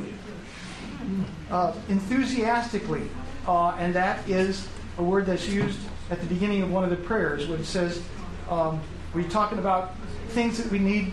[1.50, 3.10] uh, enthusiastically.
[3.48, 6.96] Uh, and that is a word that's used at the beginning of one of the
[6.96, 8.02] prayers when it says,
[8.50, 8.82] um,
[9.14, 9.96] we're talking about
[10.30, 11.12] things that we need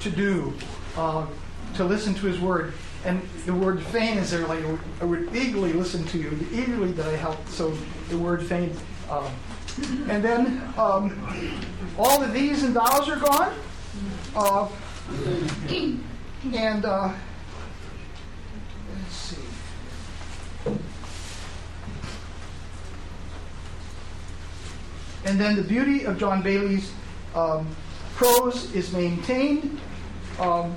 [0.00, 0.52] to do
[0.96, 1.26] uh,
[1.74, 2.74] to listen to his word.
[3.04, 4.64] And the word fain is there, like,
[5.00, 7.48] I would eagerly listen to you, eagerly that I help.
[7.48, 7.76] So
[8.08, 8.76] the word fain.
[9.10, 9.32] Um,
[10.08, 11.18] and then um,
[11.98, 13.54] all the these and thous are gone.
[14.36, 14.68] Uh,
[16.52, 17.12] and uh,
[18.94, 19.36] let's see.
[25.24, 26.92] And then the beauty of John Baillie's
[27.34, 27.66] um,
[28.14, 29.80] prose is maintained,
[30.38, 30.74] um,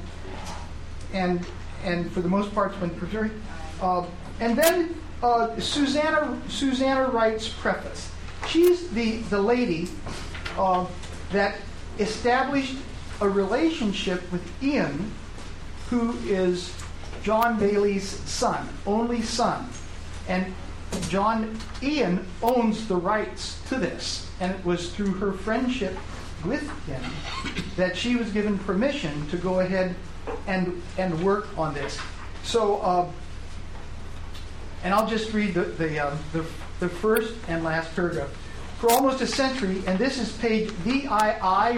[1.14, 1.46] and
[1.84, 3.34] and for the most part, it's been preserved.
[3.82, 4.06] Uh,
[4.40, 8.12] and then uh, Susanna Susanna writes preface.
[8.48, 9.90] She's the the lady
[10.58, 10.86] uh,
[11.32, 11.58] that
[12.00, 12.76] established
[13.22, 15.12] a relationship with Ian,
[15.90, 16.74] who is
[17.24, 19.68] John Baillie's son, only son,
[20.28, 20.54] and
[21.10, 25.98] John Ian owns the rights to this, and it was through her friendship
[26.44, 27.02] with him
[27.78, 29.96] that she was given permission to go ahead
[30.48, 32.00] and and work on this.
[32.44, 33.12] So, uh,
[34.84, 36.46] and I'll just read the the, um, the
[36.80, 38.30] the first and last paragraph.
[38.80, 41.08] For almost a century, and this is page VII,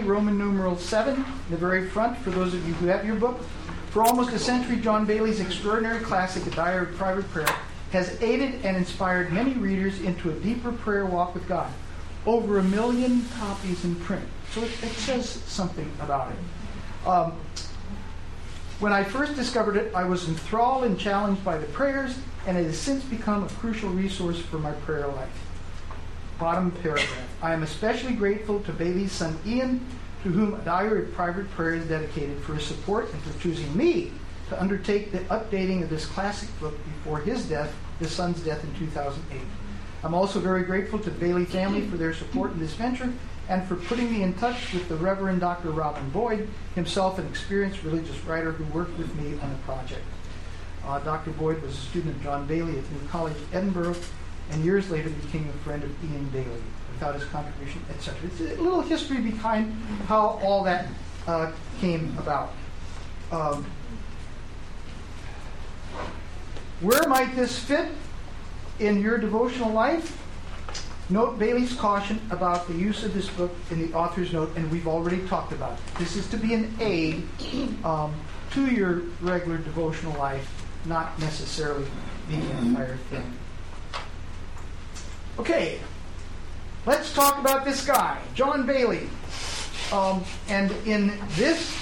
[0.02, 3.40] Roman numeral 7, in the very front, for those of you who have your book.
[3.92, 7.48] For almost a century, John Baillie's extraordinary classic, A Diary of Private Prayer,
[7.92, 11.72] has aided and inspired many readers into a deeper prayer walk with God.
[12.26, 14.26] Over a million copies in print.
[14.52, 17.08] So it, it says something about it.
[17.08, 17.34] Um,
[18.80, 22.66] when I first discovered it, I was enthralled and challenged by the prayers, and it
[22.66, 25.46] has since become a crucial resource for my prayer life.
[26.40, 27.10] Bottom paragraph.
[27.42, 29.84] I am especially grateful to Baillie's son Ian,
[30.24, 33.76] to whom a diary of private prayer is dedicated, for his support and for choosing
[33.76, 34.12] me
[34.50, 38.74] to undertake the updating of this classic book before his death, his son's death in
[38.76, 39.42] 2008.
[40.04, 43.12] I'm also very grateful to Baillie family for their support in this venture
[43.50, 45.70] and for putting me in touch with the Reverend Dr.
[45.72, 50.04] Robin Boyd, himself an experienced religious writer who worked with me on the project.
[50.86, 51.32] Uh, Dr.
[51.32, 53.96] Boyd was a student of John Baillie at New College, Edinburgh,
[54.52, 56.62] and years later became a friend of Ian Baillie.
[56.94, 58.18] Without his contribution, etc.
[58.26, 59.72] It's a little history behind
[60.08, 60.88] how all that
[61.28, 62.54] uh, came about.
[63.32, 63.64] Um,
[66.82, 67.92] where might this fit
[68.80, 70.18] in your devotional life?
[71.10, 74.88] Note Baillie's caution about the use of this book in the author's note, and we've
[74.88, 76.00] already talked about it.
[76.00, 77.26] This is to be an aid
[77.86, 78.14] um,
[78.52, 81.88] to your regular devotional life, not necessarily
[82.30, 83.34] the entire thing.
[85.40, 85.80] Okay,
[86.86, 89.08] let's talk about this guy, John Baillie.
[89.94, 91.74] Um, and in this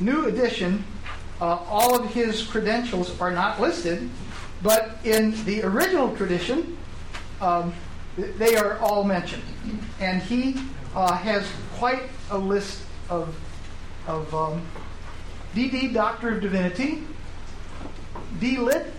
[0.00, 0.84] new edition,
[1.40, 4.10] uh, all of his credentials are not listed,
[4.62, 6.76] but in the original tradition,
[7.40, 7.72] um,
[8.16, 9.42] they are all mentioned.
[10.00, 10.56] And he
[10.94, 13.34] uh, has quite a list of,
[14.06, 14.62] of um,
[15.54, 17.02] DD, Doctor of Divinity.
[18.38, 18.90] DLit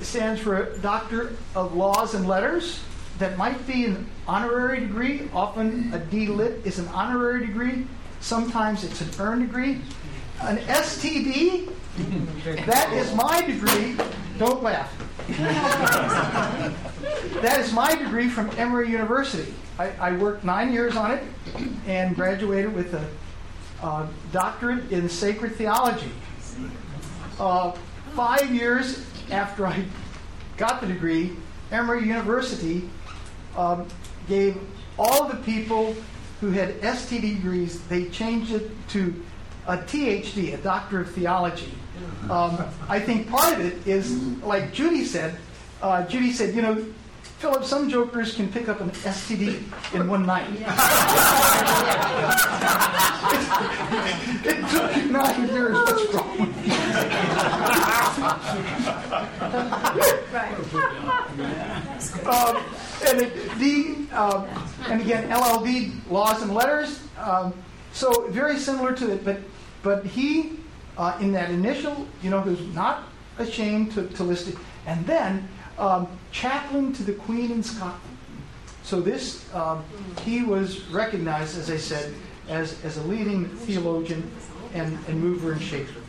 [0.00, 2.80] stands for Doctor of Laws and Letters.
[3.18, 5.28] That might be an honorary degree.
[5.32, 7.86] Often a DLit is an honorary degree.
[8.20, 9.80] Sometimes it's an earned degree.
[10.42, 11.72] An STD,
[12.66, 13.96] that is my degree.
[14.38, 15.07] Don't laugh.
[17.42, 19.52] that is my degree from Emory University.
[19.78, 21.22] I, I, worked nine years on it
[21.86, 26.10] and graduated with a doctorate in sacred theology.
[27.38, 27.72] Uh,
[28.14, 29.84] five years after I
[30.56, 31.36] got the degree,
[31.70, 32.88] Emory University
[33.54, 33.86] um,
[34.28, 34.58] gave
[34.98, 35.94] all the people
[36.40, 39.14] who had STD degrees, they changed it to
[39.68, 41.72] a THD, a Doctor of Theology.
[42.30, 45.36] Um, I think part of it is, like Judy said,
[45.82, 46.84] uh, Judy said, you know,
[47.38, 49.62] Philip, some jokers can pick up an STD
[49.94, 50.48] in one night.
[54.44, 55.74] it, took you nine years.
[55.74, 56.72] What's wrong with you?
[62.28, 62.56] um,
[63.06, 64.48] and it, the um,
[64.88, 67.00] and again LLD laws and letters.
[67.18, 67.54] Um,
[67.92, 69.38] so very similar to it, but
[69.82, 70.58] but he
[70.96, 73.04] uh, in that initial, you know, was not
[73.38, 78.02] ashamed to, to list it, and then um, chaplain to the Queen in Scotland.
[78.82, 79.84] So this um,
[80.24, 82.14] he was recognized, as I said,
[82.48, 84.28] as, as a leading theologian
[84.74, 86.00] and, and mover and shaker.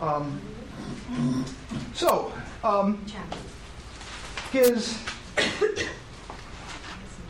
[0.00, 0.40] Um,
[1.94, 3.04] so um,
[4.52, 4.98] his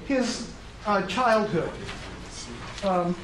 [0.07, 0.51] his
[0.87, 1.71] uh, childhood.
[2.85, 3.15] Um,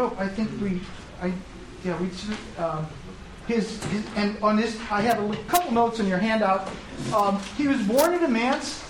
[0.00, 0.80] oh, I think we,
[1.20, 1.32] I,
[1.84, 2.08] yeah, we,
[2.62, 2.86] um,
[3.46, 6.68] his, his, and on this, I have a couple notes in your handout.
[7.14, 8.82] Um, he was born in manse,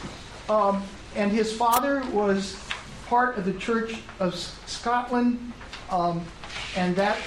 [0.49, 0.83] um,
[1.17, 2.63] and his father was
[3.07, 4.35] part of the Church of
[4.67, 5.53] Scotland,
[5.91, 6.25] um,
[6.77, 7.19] and that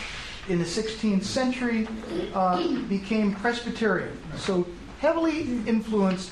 [0.48, 1.88] in the 16th century
[2.34, 4.18] uh, became Presbyterian.
[4.38, 4.66] So
[5.00, 6.32] heavily influenced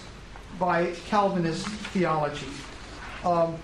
[0.57, 2.47] by Calvinist theology.
[3.25, 3.57] Um,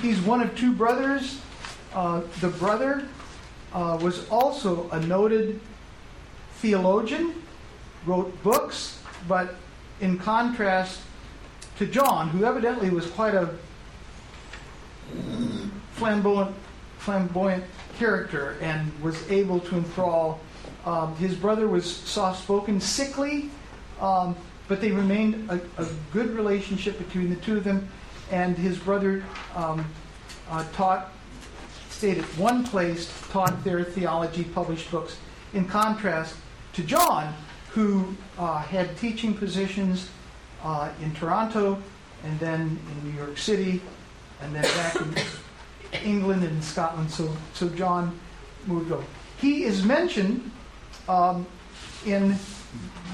[0.00, 1.38] he's one of two brothers.
[1.94, 3.06] Uh, the brother
[3.72, 5.60] uh, was also a noted
[6.56, 7.34] theologian,
[8.06, 9.54] wrote books, but
[10.00, 11.00] in contrast
[11.78, 13.54] to John, who evidently was quite a
[15.92, 16.54] flamboyant,
[16.98, 17.64] flamboyant
[17.98, 20.40] character and was able to enthrall.
[20.84, 23.50] Um, his brother was soft spoken, sickly,
[24.00, 24.34] um,
[24.68, 27.88] but they remained a, a, good relationship between the two of them.
[28.30, 29.22] And his brother
[29.54, 29.84] um,
[30.50, 31.12] uh, taught,
[32.02, 35.16] stayed at one place, taught their theology, published books,
[35.54, 36.34] in contrast
[36.72, 37.32] to John,
[37.70, 40.10] who uh, had teaching positions
[40.64, 41.80] uh, in Toronto
[42.24, 43.80] and then in New York City
[44.40, 45.14] and then back in
[46.04, 47.08] England and Scotland.
[47.08, 48.18] So, so John
[48.66, 49.04] moved over.
[49.40, 50.50] He is mentioned
[51.08, 51.46] um,
[52.04, 52.34] in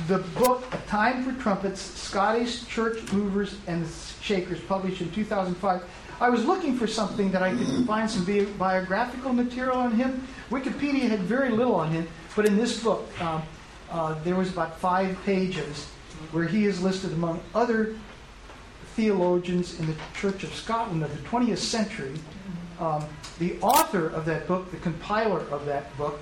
[0.06, 3.86] the book A Time for Trumpets Scottish Church Movers and
[4.22, 5.84] Shakers, published in 2005.
[6.20, 10.26] I was looking for something that I could find some bi- biographical material on him.
[10.50, 13.40] Wikipedia had very little on him, but in this book, uh,
[13.90, 15.86] uh, there was about five pages
[16.32, 17.94] where he is listed among other
[18.96, 22.14] theologians in the Church of Scotland of the 20th century.
[22.80, 23.04] Um,
[23.38, 26.20] the author of that book, the compiler of that book,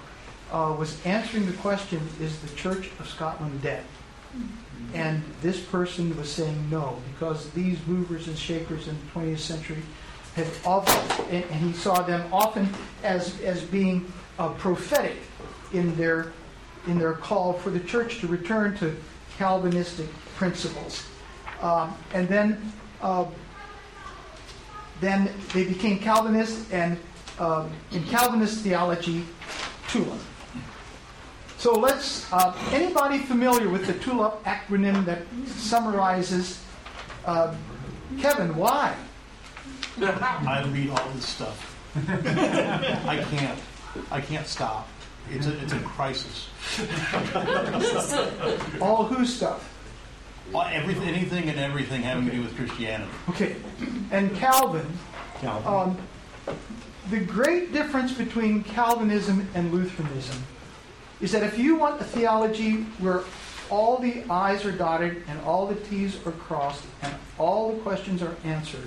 [0.52, 3.82] uh, was answering the question Is the Church of Scotland dead?
[4.94, 9.82] And this person was saying no, because these movers and shakers in the 20th century
[10.34, 12.68] had often, and, and he saw them often
[13.02, 15.16] as, as being uh, prophetic
[15.72, 16.32] in their,
[16.86, 18.94] in their call for the church to return to
[19.38, 21.04] Calvinistic principles.
[21.60, 23.26] Um, and then, uh,
[25.00, 26.98] then they became Calvinists, and
[27.38, 29.24] um, in Calvinist theology,
[29.88, 30.20] TULIP.
[31.66, 36.62] So let's, uh, anybody familiar with the TULIP acronym that summarizes,
[37.24, 37.52] uh,
[38.20, 38.94] Kevin, why?
[40.00, 41.76] I read all this stuff.
[41.96, 43.58] I can't.
[44.12, 44.86] I can't stop.
[45.28, 46.46] It's a, it's a crisis.
[48.80, 49.68] All who stuff.
[50.52, 53.10] Well, everything, anything and everything having to do with Christianity.
[53.30, 53.56] Okay.
[54.12, 54.86] And Calvin,
[55.40, 55.66] Calvin.
[55.66, 55.98] um,
[57.10, 60.44] the great difference between Calvinism and Lutheranism
[61.20, 63.22] is that if you want a theology where
[63.70, 68.22] all the I's are dotted and all the T's are crossed and all the questions
[68.22, 68.86] are answered,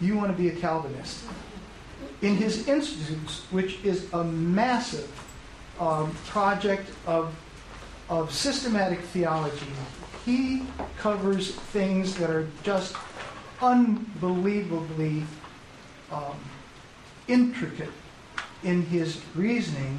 [0.00, 1.24] you want to be a Calvinist.
[2.22, 5.10] In his Institutes, which is a massive
[5.78, 7.34] um, project of,
[8.08, 9.66] of systematic theology,
[10.24, 10.64] he
[10.98, 12.96] covers things that are just
[13.60, 15.24] unbelievably
[16.10, 16.36] um,
[17.28, 17.90] intricate
[18.62, 19.98] in his reasoning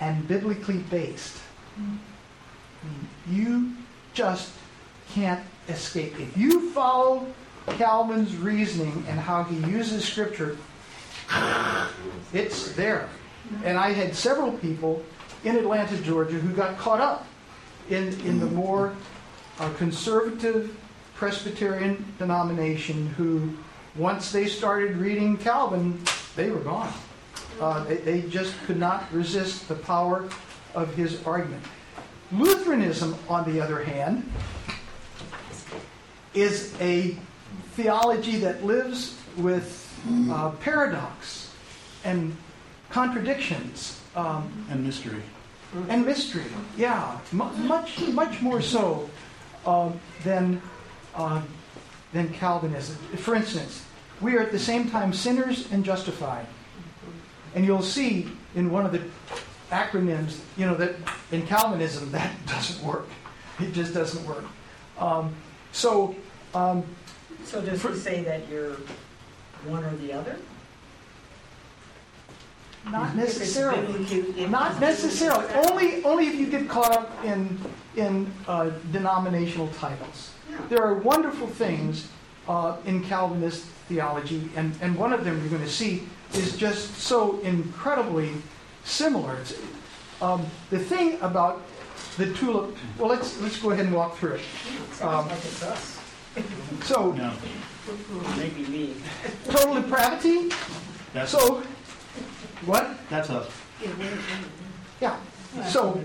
[0.00, 1.36] and biblically based.
[3.28, 3.72] You
[4.14, 4.52] just
[5.10, 6.18] can't escape.
[6.18, 7.26] If you follow
[7.66, 10.56] Calvin's reasoning and how he uses Scripture,
[12.32, 13.08] it's there.
[13.64, 15.02] And I had several people
[15.44, 17.26] in Atlanta, Georgia, who got caught up
[17.90, 18.94] in, in the more
[19.58, 20.76] uh, conservative
[21.14, 23.56] Presbyterian denomination who,
[23.96, 25.98] once they started reading Calvin,
[26.34, 26.92] they were gone.
[27.60, 30.28] Uh, they, they just could not resist the power
[30.74, 31.62] of his argument.
[32.32, 34.30] Lutheranism, on the other hand,
[36.34, 37.16] is a
[37.72, 39.82] theology that lives with
[40.30, 41.50] uh, paradox
[42.04, 42.36] and
[42.90, 44.00] contradictions.
[44.14, 45.22] Um, and mystery.
[45.88, 46.44] And mystery,
[46.76, 47.18] yeah.
[47.32, 49.10] M- much, much more so
[49.66, 49.90] uh,
[50.24, 50.60] than,
[51.14, 51.42] uh,
[52.12, 52.96] than Calvinism.
[53.16, 53.84] For instance,
[54.20, 56.46] we are at the same time sinners and justified.
[57.56, 59.02] And you'll see in one of the
[59.70, 60.94] acronyms, you know, that
[61.32, 63.08] in Calvinism that doesn't work.
[63.58, 64.44] It just doesn't work.
[64.98, 65.34] Um,
[65.72, 66.14] so,
[66.54, 66.84] um,
[67.44, 68.76] So does he say that you're
[69.64, 70.36] one or the other?
[72.90, 74.46] not necessarily.
[74.46, 75.52] Not necessarily.
[75.54, 77.58] Only, only if you get caught up in
[77.96, 80.30] in uh, denominational titles.
[80.68, 82.08] There are wonderful things
[82.46, 86.02] uh, in Calvinist theology, and, and one of them you're going to see
[86.34, 88.30] is just so incredibly
[88.84, 89.36] similar.
[89.36, 89.54] It's,
[90.20, 91.62] um, the thing about
[92.16, 92.74] the tulip.
[92.98, 94.40] Well, let's let's go ahead and walk through it.
[95.02, 96.00] Um, like it's us.
[96.84, 97.32] so No,
[98.36, 98.94] Maybe me.
[99.48, 100.50] total depravity.
[101.12, 101.62] that's, So
[102.64, 102.90] what?
[103.10, 103.48] that's us.
[105.00, 105.16] Yeah.
[105.68, 106.00] So,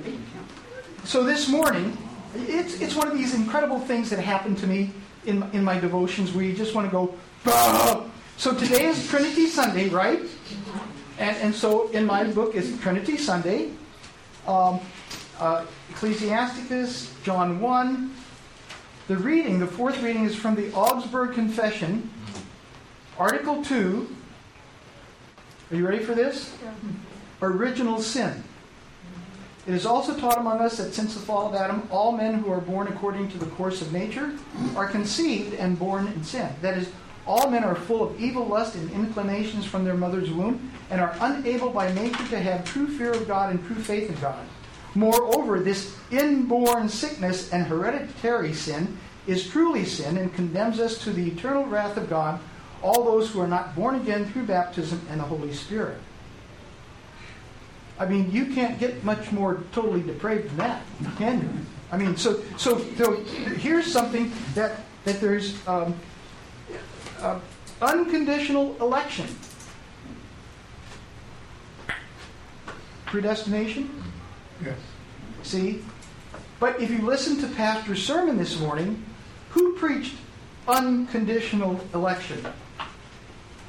[1.04, 1.98] so this morning,
[2.36, 4.92] it's, it's one of these incredible things that happened to me
[5.26, 7.14] in, in my devotions where you just want to go,
[7.44, 8.04] bah!
[8.42, 10.20] So today is Trinity Sunday, right?
[11.20, 13.70] And, and so in my book is Trinity Sunday.
[14.48, 14.80] Um,
[15.40, 18.16] uh, Ecclesiasticus, John 1.
[19.08, 22.10] The reading, the fourth reading, is from the Augsburg Confession,
[23.20, 24.10] Article 2.
[25.70, 26.52] Are you ready for this?
[27.44, 28.44] Original sin.
[29.68, 32.52] It is also taught among us that since the fall of Adam, all men who
[32.52, 34.36] are born according to the course of nature
[34.76, 36.50] are conceived and born in sin.
[36.64, 36.90] That is,
[37.28, 41.16] all men are full of evil lust and inclinations from their mother's womb, and are
[41.22, 44.46] unable by nature to have true fear of God and true faith in God.
[44.96, 48.98] Moreover, this inborn sickness and hereditary sin
[49.28, 52.40] is truly sin and condemns us to the eternal wrath of God,
[52.82, 55.98] all those who are not born again through baptism and the Holy Spirit.
[58.00, 60.82] I mean, you can't get much more totally depraved than that,
[61.18, 61.50] can you?
[61.92, 63.18] I mean, so so so
[63.58, 65.94] here's something that that there's um,
[67.22, 67.40] uh,
[67.82, 69.28] unconditional election,
[73.06, 74.04] predestination.
[74.64, 74.78] Yes.
[75.44, 75.84] See,
[76.60, 79.04] but if you listen to Pastor's sermon this morning,
[79.50, 80.16] who preached
[80.68, 82.46] unconditional election?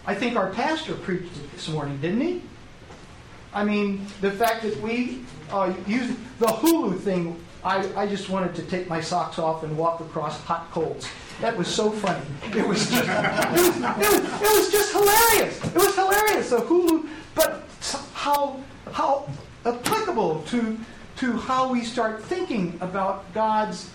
[0.07, 2.43] I think our pastor preached it this morning, didn't he?
[3.55, 8.55] I mean, the fact that we uh, use the Hulu thing, I, I just wanted
[8.57, 11.07] to take my socks off and walk across hot coals.
[11.41, 12.24] That was so funny.
[12.57, 15.64] It was just, it was, it was, it was just hilarious.
[15.64, 16.51] It was hilarious.
[16.51, 17.64] The Hulu, but
[18.14, 18.61] how
[18.93, 19.28] how
[19.64, 20.78] applicable to
[21.16, 23.91] to how we start thinking about God's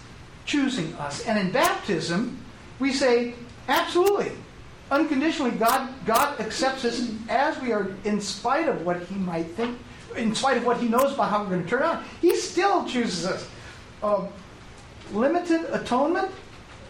[0.45, 1.25] choosing us.
[1.25, 2.39] And in baptism,
[2.79, 3.33] we say
[3.67, 4.31] absolutely
[4.89, 9.77] unconditionally god god accepts us as we are in spite of what he might think
[10.15, 12.85] in spite of what he knows about how we're going to turn out he still
[12.85, 13.47] chooses us
[14.01, 14.27] um,
[15.11, 16.31] limited atonement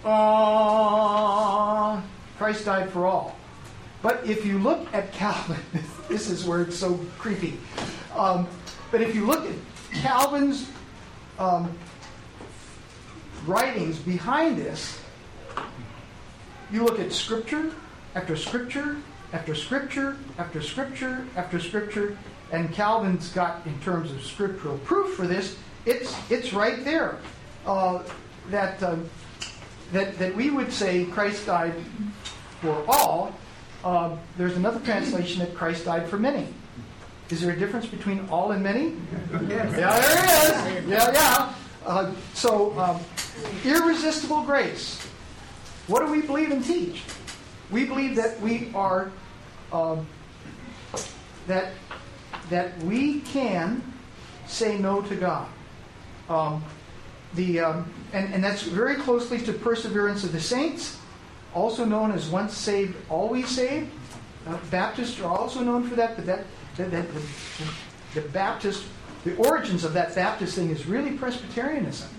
[0.06, 2.02] uh,
[2.38, 3.38] christ died for all
[4.02, 5.58] but if you look at calvin
[6.10, 7.58] this is where it's so creepy
[8.16, 8.48] um,
[8.92, 9.56] but if you look at
[9.94, 10.70] calvin's
[11.40, 11.72] um,
[13.46, 15.00] writings behind this
[16.72, 17.72] you look at scripture
[18.16, 18.98] after scripture
[19.34, 22.18] after scripture after scripture after scripture,
[22.52, 25.58] and Calvin's got in terms of scriptural proof for this.
[25.86, 27.18] It's it's right there
[27.66, 28.04] uh,
[28.50, 29.10] that um,
[29.92, 31.74] that that we would say Christ died
[32.62, 33.34] for all.
[33.84, 36.48] Uh, there's another translation that Christ died for many.
[37.30, 38.96] Is there a difference between all and many?
[39.48, 39.78] Yes.
[39.78, 40.88] Yeah, there is.
[40.88, 41.54] Yeah, yeah.
[41.86, 43.00] Uh, so, um,
[43.66, 45.02] irresistible grace.
[45.88, 47.04] What do we believe and teach?
[47.72, 49.12] We believe that we are
[49.72, 50.08] um,
[51.48, 51.74] that
[52.50, 53.82] that we can
[54.48, 55.48] say no to God.
[56.30, 56.64] Um,
[57.38, 61.00] the um, and, and that's very closely to perseverance of the saints,
[61.54, 63.90] also known as once saved, always saved.
[64.46, 66.46] Uh, Baptists are also known for that, but that,
[66.78, 67.22] that, that the,
[68.14, 68.84] the, Baptist,
[69.24, 72.10] the origins of that Baptist thing is really Presbyterianism,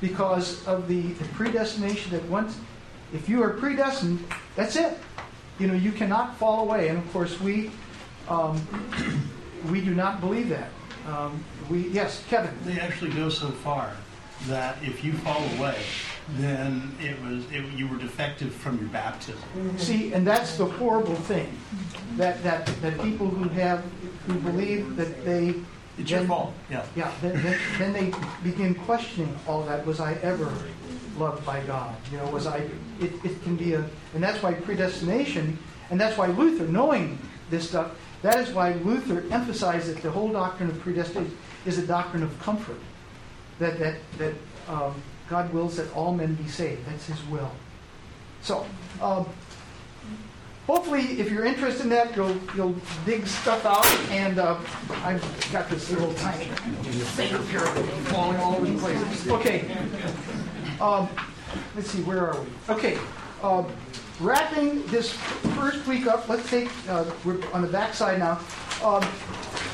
[0.00, 2.58] because of the, the predestination that once,
[3.12, 4.98] if you are predestined, that's it.
[5.58, 7.70] You know, you cannot fall away, and of course we
[8.28, 8.60] um,
[9.70, 10.70] we do not believe that.
[11.06, 12.54] Um, we yes, Kevin.
[12.64, 13.92] They actually go so far
[14.48, 15.76] that if you fall away,
[16.38, 19.40] then it was it, you were defective from your baptism.
[19.56, 19.76] Mm-hmm.
[19.78, 21.56] See, and that's the horrible thing
[22.16, 23.84] that that that people who have
[24.26, 25.54] who believe that they
[25.98, 26.54] It's your then- fault.
[26.70, 26.84] Yeah.
[26.96, 28.12] Yeah, then, then, then they
[28.42, 29.84] begin questioning all that.
[29.86, 30.52] Was I ever
[31.18, 31.94] loved by God?
[32.10, 32.58] You know, was I?
[33.00, 33.84] It, it can be a,
[34.14, 35.58] and that's why predestination,
[35.90, 37.18] and that's why Luther, knowing
[37.50, 37.90] this stuff,
[38.22, 41.36] that is why Luther emphasized that the whole doctrine of predestination
[41.66, 42.78] is a doctrine of comfort.
[43.62, 44.34] That that that
[44.68, 44.94] um,
[45.28, 46.84] God wills that all men be saved.
[46.86, 47.50] That's His will.
[48.42, 48.66] So.
[49.00, 49.26] Um,
[50.68, 53.84] Hopefully, if you're interested in that, you'll you'll dig stuff out.
[54.12, 54.56] And uh,
[55.02, 55.20] I've
[55.52, 57.66] got this little tiny thing here
[58.12, 59.28] falling all over the place.
[59.28, 59.68] Okay.
[60.80, 61.08] Um,
[61.76, 62.46] let's see, where are we?
[62.74, 62.98] Okay.
[63.42, 63.64] Uh,
[64.20, 65.12] wrapping this
[65.56, 68.40] first week up, let's take, uh, we're on the back side now.
[68.82, 69.04] Um,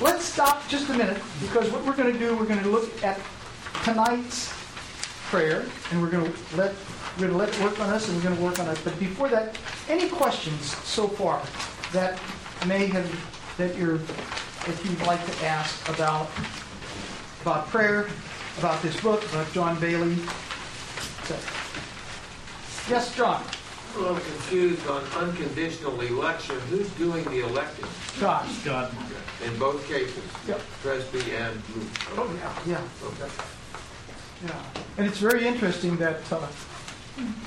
[0.00, 3.04] let's stop just a minute because what we're going to do, we're going to look
[3.04, 3.20] at
[3.92, 4.52] tonight's
[5.30, 6.74] prayer and we're going to let
[7.18, 8.78] we're going to let it work on us and we're going to work on it.
[8.84, 9.58] But before that,
[9.88, 11.42] any questions so far
[11.92, 12.20] that
[12.66, 13.08] may have
[13.56, 16.28] that you're that you'd like to ask about
[17.42, 18.08] about prayer,
[18.58, 20.16] about this book, about John Baillie?
[21.26, 21.36] So-
[22.90, 23.42] Yes, John.
[23.94, 26.58] I'm a little confused on unconditional election.
[26.70, 27.86] Who's doing the electing
[28.20, 28.48] God.
[28.64, 28.94] God.
[29.44, 30.22] in both cases?
[30.46, 30.60] Yep.
[30.82, 31.88] Presby and Luke.
[32.16, 33.06] Oh yeah, yeah.
[33.08, 33.57] Okay.
[34.44, 34.54] Yeah,
[34.96, 36.46] and it's very interesting that uh,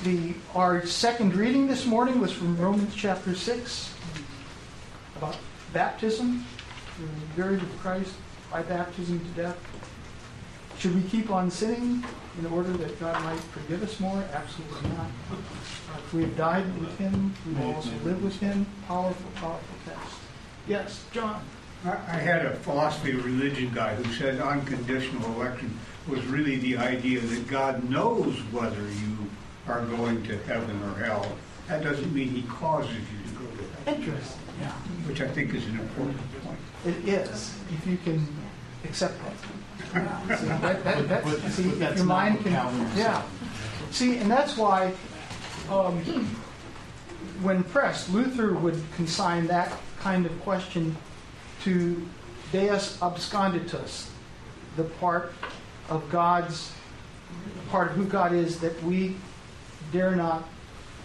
[0.04, 3.94] the our second reading this morning was from Romans chapter six
[5.16, 5.36] about
[5.72, 6.44] baptism,
[7.00, 8.12] We're buried with Christ
[8.50, 9.58] by baptism to death.
[10.78, 12.04] Should we keep on sinning
[12.38, 14.22] in order that God might forgive us more?
[14.32, 15.06] Absolutely not.
[15.30, 15.36] Uh,
[15.98, 18.66] If we have died with Him, we will also live with Him.
[18.86, 20.16] Powerful, powerful text.
[20.68, 21.42] Yes, John.
[21.86, 25.78] I I had a philosophy of religion guy who said unconditional election
[26.08, 29.16] was really the idea that God knows whether you
[29.68, 31.26] are going to heaven or hell.
[31.68, 34.40] That doesn't mean he causes you to go to heaven, Interesting.
[34.60, 34.72] Yeah.
[35.06, 36.58] which I think is an important point.
[36.84, 38.26] It is, if you can
[38.84, 40.38] accept that.
[40.38, 43.22] See, that, that, that's, But- see, but that's your mind what can, yeah.
[43.90, 44.92] See, and that's why,
[45.70, 46.00] um,
[47.42, 50.96] when pressed, Luther would consign that kind of question
[51.62, 52.06] to
[52.50, 54.08] Deus absconditus,
[54.76, 55.32] the part
[55.92, 56.72] of God's,
[57.70, 59.16] part of who God is that we
[59.92, 60.48] dare not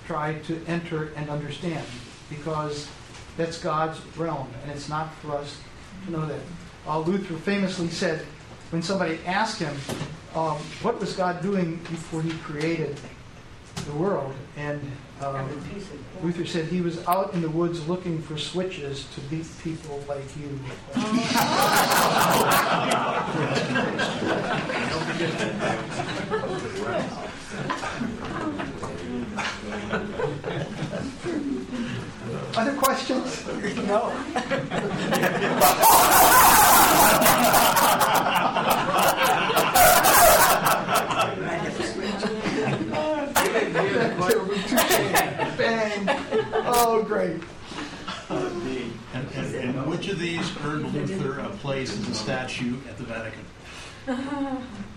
[0.06, 1.86] try to enter and understand,
[2.30, 2.88] because
[3.36, 5.60] that's God's realm, and it's not for us
[6.06, 6.40] to know that.
[6.88, 8.26] Uh, Luther famously said,
[8.72, 9.76] when somebody asked him,
[10.34, 12.98] um, what was God doing before he created
[13.86, 14.34] the world?
[14.56, 14.80] And
[15.22, 15.50] um,
[16.22, 20.26] Luther said he was out in the woods looking for switches to beat people like
[20.38, 20.60] you.
[32.56, 33.46] Other questions?
[33.88, 34.14] No.
[45.58, 46.57] Bang.
[46.70, 47.42] Oh, great.
[48.30, 53.04] And, and, and which of these earned Luther a place as a statue at the
[53.06, 53.46] Vatican?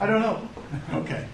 [0.00, 0.48] I don't know.
[0.94, 1.26] Okay.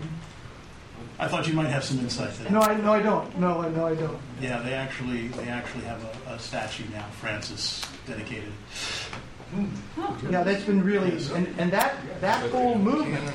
[1.19, 2.51] I thought you might have some insight there.
[2.51, 3.39] No, I no, I don't.
[3.39, 4.19] No, I no, I don't.
[4.41, 8.53] Yeah, they actually they actually have a, a statue now, Francis dedicated.
[10.29, 13.31] Yeah, that's been really, and, and that that whole movement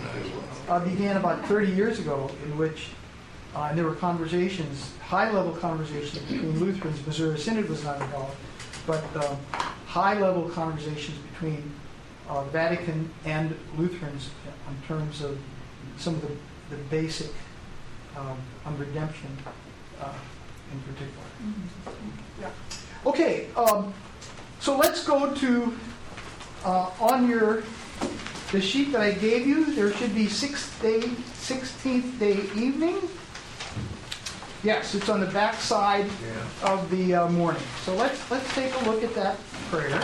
[0.69, 2.89] uh, began about 30 years ago, in which
[3.55, 7.05] uh, and there were conversations, high-level conversations between Lutherans.
[7.05, 8.35] Missouri Synod was not involved,
[8.87, 9.35] but uh,
[9.85, 11.71] high-level conversations between
[12.29, 14.29] uh, Vatican and Lutherans
[14.69, 15.37] in terms of
[15.97, 17.29] some of the, the basic
[18.17, 19.29] um, on redemption
[20.01, 20.13] uh,
[20.71, 21.23] in particular.
[22.39, 22.49] Yeah.
[23.05, 23.93] Okay, um,
[24.59, 25.77] so let's go to
[26.63, 27.63] uh, on your
[28.51, 29.73] the sheet that I gave you.
[29.73, 32.97] There should be sixth day, 16th day evening.
[34.63, 36.05] Yes, it's on the back side
[36.63, 37.63] of the uh, morning.
[37.83, 39.37] So let's let's take a look at that
[39.71, 40.01] prayer.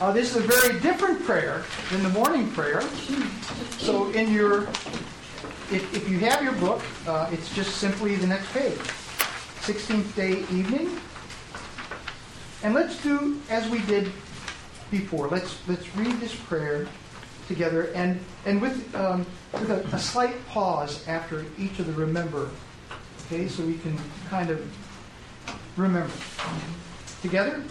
[0.00, 2.80] Uh, this is a very different prayer than the morning prayer.
[3.78, 4.62] So in your,
[5.70, 8.78] if, if you have your book, uh, it's just simply the next page.
[9.60, 10.98] 16th day evening.
[12.62, 14.10] And let's do as we did
[14.90, 15.28] before.
[15.28, 16.86] Let's let's read this prayer
[17.50, 22.48] together and and with um, with a, a slight pause after each of the remember.
[23.26, 23.98] Okay, so we can
[24.30, 24.58] kind of
[25.76, 26.12] remember
[27.20, 27.62] together.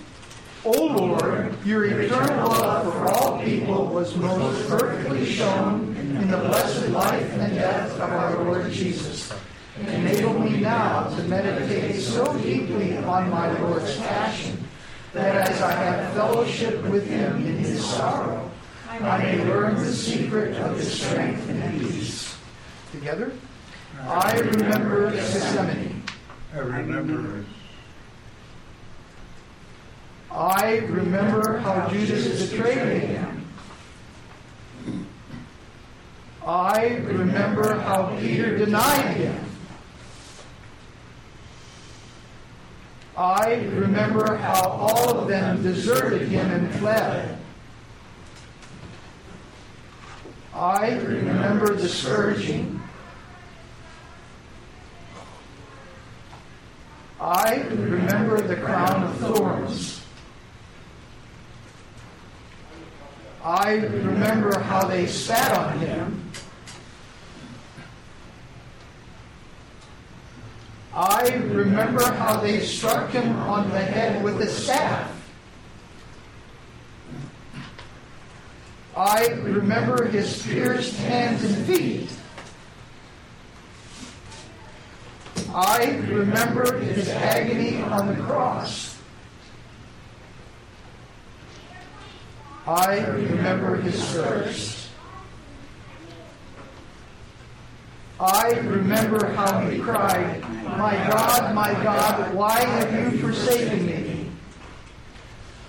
[0.66, 6.90] O Lord, your eternal love for all people was most perfectly shown in the blessed
[6.90, 9.32] life and death of our Lord Jesus.
[9.80, 14.68] Enable me now to meditate so deeply on my Lord's passion
[15.14, 18.39] that as I have fellowship with him in his sorrow,
[19.02, 22.36] I may learn the secret of his strength and peace.
[22.92, 23.32] Together?
[24.02, 26.04] I remember Gethsemane.
[26.54, 27.46] I remember
[30.32, 33.46] I remember how Judas betrayed him.
[36.46, 39.46] I remember how Peter denied him.
[43.18, 47.39] I remember how all of them deserted him and fled.
[50.54, 52.82] I remember the scourging.
[57.22, 60.02] I remember the crown of thorns.
[63.44, 66.32] I remember how they sat on him.
[70.94, 75.19] I remember how they struck him on the head with a staff.
[78.96, 82.10] I remember his pierced hands and feet.
[85.54, 88.98] I remember his agony on the cross.
[92.68, 94.90] I remember his thirst.
[98.20, 100.42] I remember how he cried,
[100.78, 104.30] My God, my God, why have you forsaken me?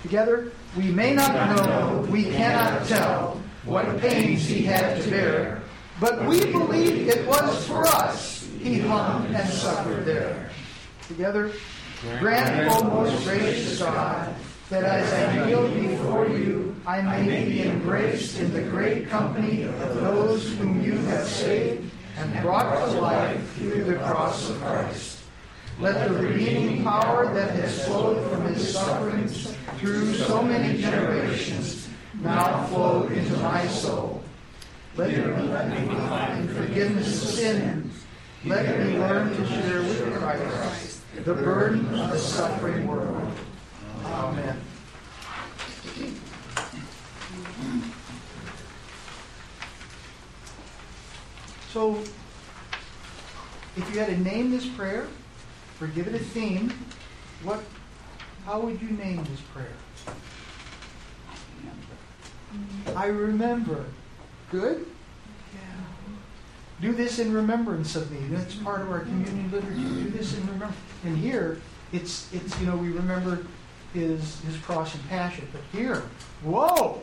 [0.03, 5.63] Together, we may not know, we cannot tell what pains he had to bear,
[6.01, 10.51] but we believe it was for us he hung and suffered there.
[11.09, 11.51] Together,
[12.19, 14.35] grant, O most gracious God,
[14.69, 19.95] that as I kneel before you, I may be embraced in the great company of
[19.97, 25.20] those whom you have saved and brought to life through the cross of Christ.
[25.81, 31.89] Let the redeeming power that has flowed from his sufferings through so many generations
[32.21, 34.23] now flow into my soul.
[34.97, 37.91] Let me find forgiveness of sin.
[38.45, 43.33] Let me learn to share with Christ the burden of the suffering world.
[44.05, 44.61] Amen.
[51.73, 52.03] So,
[53.77, 55.07] if you had to name this prayer
[55.81, 56.73] or give it a theme,
[57.43, 57.61] what,
[58.45, 59.67] how would you name this prayer?
[61.29, 62.99] I remember.
[62.99, 63.85] I remember.
[64.51, 64.87] Good?
[66.81, 68.21] Do this in remembrance of me.
[68.31, 69.83] That's part of our communion liturgy.
[69.83, 70.77] Do this in remembrance.
[71.05, 71.61] And here,
[71.93, 73.45] it's it's you know we remember
[73.93, 75.47] his his cross and passion.
[75.53, 76.03] But here,
[76.43, 77.03] whoa!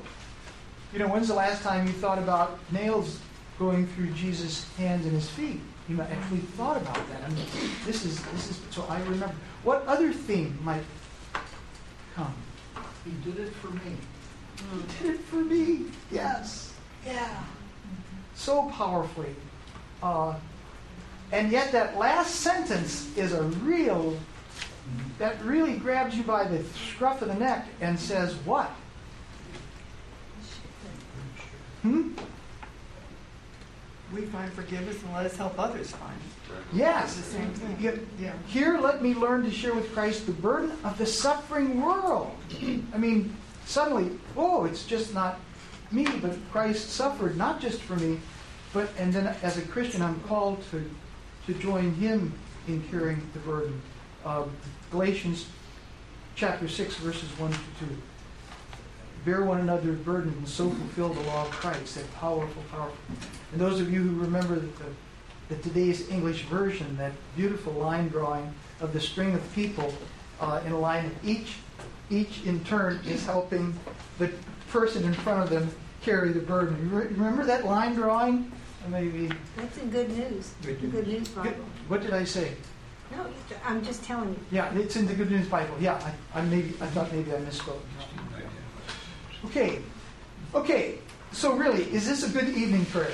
[0.94, 3.20] You know, when's the last time you thought about nails
[3.60, 5.62] going through Jesus' hands and his feet?
[5.90, 7.24] You actually thought about that.
[7.26, 7.46] I mean,
[7.86, 9.36] this is this is so I remember.
[9.64, 10.84] What other theme might
[12.14, 12.34] come?
[13.06, 13.96] He did it for me.
[14.58, 15.86] He did it for me.
[16.12, 16.74] Yes.
[17.06, 17.44] Yeah.
[18.36, 19.36] So powerfully.
[20.04, 20.36] Uh,
[21.32, 24.18] and yet that last sentence is a real
[25.20, 28.70] that really grabs you by the scruff of the neck and says what?
[31.82, 32.12] Hmm?
[34.14, 36.58] We find forgiveness and let us help others find it.
[36.74, 37.18] Yes.
[37.18, 38.08] It's the same thing.
[38.20, 38.34] Yeah.
[38.48, 42.36] Here, let me learn to share with Christ the burden of the suffering world.
[42.94, 43.36] I mean,
[43.66, 45.40] suddenly, oh, it's just not
[45.92, 48.20] me, but Christ suffered not just for me,
[48.74, 50.90] but and then as a Christian, I'm called to
[51.46, 52.34] to join Him
[52.68, 53.82] in carrying the burden
[54.26, 54.44] uh,
[54.92, 55.48] Galatians
[56.36, 57.98] chapter 6, verses 1 to 2.
[59.28, 61.96] Bear one another's burden and so fulfill the law of Christ.
[61.96, 62.98] That powerful, powerful.
[63.52, 64.86] And those of you who remember that, the,
[65.50, 69.94] that today's English version, that beautiful line drawing of the string of people
[70.40, 71.56] uh, in a line, each,
[72.10, 73.78] each in turn is helping
[74.18, 74.32] the
[74.70, 75.70] person in front of them
[76.02, 76.78] carry the burden.
[76.82, 78.50] You re- remember that line drawing?
[78.88, 79.30] Maybe.
[79.58, 81.66] That's in Good News, Good the Good News Bible.
[81.90, 82.54] What did I say?
[83.12, 83.26] No,
[83.66, 84.40] I'm just telling you.
[84.52, 85.76] Yeah, it's in the Good News Bible.
[85.82, 87.82] Yeah, I, I maybe I thought maybe I misspoke.
[89.46, 89.80] Okay,
[90.54, 90.98] okay.
[91.32, 93.12] So really, is this a good evening prayer?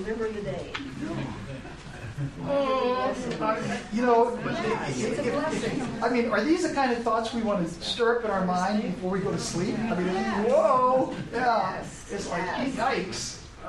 [0.00, 0.72] Remember the day.
[3.92, 5.82] You know, It's a blessing.
[6.02, 8.44] I mean, are these the kind of thoughts we want to stir up in our
[8.44, 9.78] mind before we go to sleep?
[9.78, 10.14] I mean,
[10.50, 12.42] whoa, yeah, it's like
[12.74, 13.42] yikes.
[13.64, 13.68] Uh,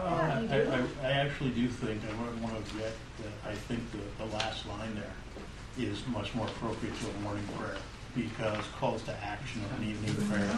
[0.50, 4.32] I, I, I actually do think, I want to object, that I think the, the
[4.34, 7.78] last line there is much more appropriate to a morning prayer
[8.16, 10.50] because calls to action of an evening prayer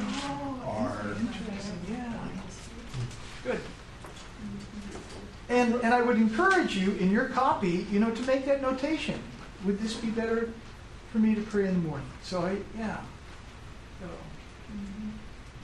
[0.66, 1.02] are.
[1.06, 1.18] Oh,
[1.90, 2.14] yeah.
[3.44, 3.60] Good.
[5.50, 9.20] And and I would encourage you in your copy, you know, to make that notation.
[9.66, 10.50] Would this be better
[11.12, 12.08] for me to pray in the morning?
[12.24, 13.02] So I, yeah.
[14.02, 14.08] So,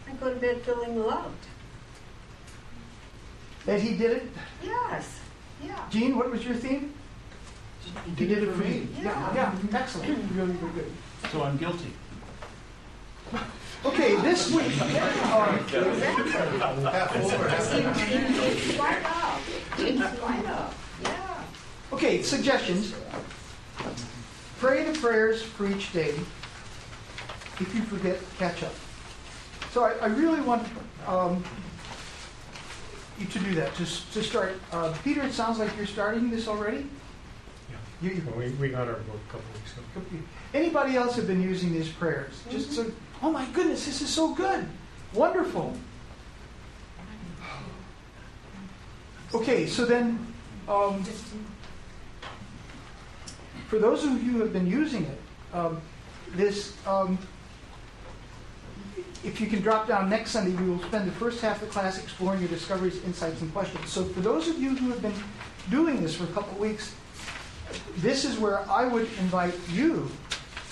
[0.07, 1.45] I go to bed feeling loved.
[3.65, 4.27] that he did it.
[4.63, 5.19] Yes.
[5.63, 5.85] Yeah.
[5.89, 6.93] Gene, what was your theme?
[8.15, 8.87] He did it for me.
[9.01, 10.09] Yeah, yeah, excellent.
[10.09, 10.91] Really, really good.
[11.31, 11.93] So I'm guilty.
[13.85, 14.65] Okay, this week.
[21.93, 22.93] Okay, suggestions.
[24.57, 26.15] Pray the prayers for each day.
[27.59, 28.73] If you forget, catch up.
[29.71, 30.67] So I, I really want
[31.05, 31.43] um,
[33.19, 34.59] you to do that, just to start.
[34.71, 36.87] Uh, Peter, it sounds like you're starting this already?
[38.01, 38.11] Yeah.
[38.11, 40.23] You, We, we got our book a couple weeks ago.
[40.53, 42.41] Anybody else have been using these prayers?
[42.49, 42.91] Just so,
[43.21, 44.65] oh my goodness, this is so good.
[45.13, 45.73] Wonderful.
[49.33, 50.25] Okay, so then,
[50.67, 51.03] um,
[53.67, 55.21] for those of you who have been using it,
[55.53, 55.81] um,
[56.35, 57.17] this, um,
[59.23, 61.73] if you can drop down next Sunday, we will spend the first half of the
[61.73, 63.89] class exploring your discoveries, insights, and questions.
[63.89, 65.13] So for those of you who have been
[65.69, 66.93] doing this for a couple of weeks,
[67.97, 70.09] this is where I would invite you,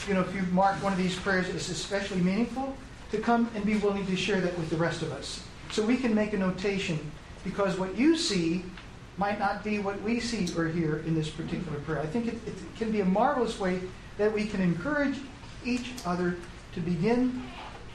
[0.07, 2.75] you know, if you mark one of these prayers as especially meaningful,
[3.11, 5.43] to come and be willing to share that with the rest of us.
[5.71, 6.99] So we can make a notation,
[7.43, 8.63] because what you see
[9.17, 11.99] might not be what we see or hear in this particular prayer.
[11.99, 13.81] I think it, it can be a marvelous way
[14.17, 15.17] that we can encourage
[15.65, 16.37] each other
[16.73, 17.43] to begin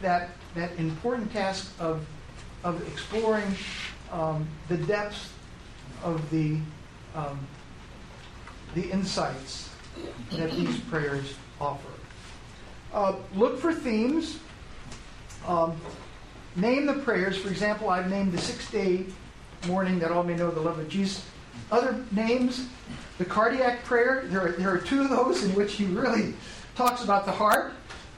[0.00, 2.05] that, that important task of,
[2.64, 3.55] of exploring
[4.11, 5.32] um, the depths
[6.03, 6.59] of the
[7.14, 7.38] um,
[8.74, 9.70] the insights
[10.32, 11.88] that these prayers offer.
[12.92, 14.38] Uh, look for themes.
[15.46, 15.76] Um,
[16.56, 17.36] name the prayers.
[17.36, 19.06] For example, I've named the six day
[19.66, 21.24] morning that all may know the love of Jesus.
[21.70, 22.66] Other names,
[23.18, 24.24] the cardiac prayer.
[24.26, 26.34] There are, there are two of those in which he really
[26.74, 27.74] talks about the heart.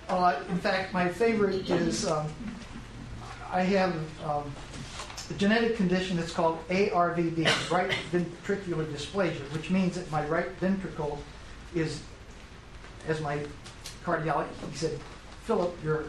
[0.08, 2.26] Uh, in fact, my favorite is um,
[3.50, 3.94] I have
[4.24, 4.52] um,
[5.30, 11.18] a genetic condition that's called ARVD, right ventricular dysplasia, which means that my right ventricle
[11.74, 12.02] is,
[13.08, 13.44] as my
[14.04, 14.98] cardiologist he said,
[15.44, 16.04] Philip, your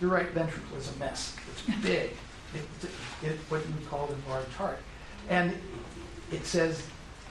[0.00, 1.34] your right ventricle is a mess.
[1.50, 2.10] It's big.
[2.54, 2.84] It's
[3.22, 4.78] it, what you call an enlarged heart,
[5.28, 5.54] and
[6.30, 6.86] it says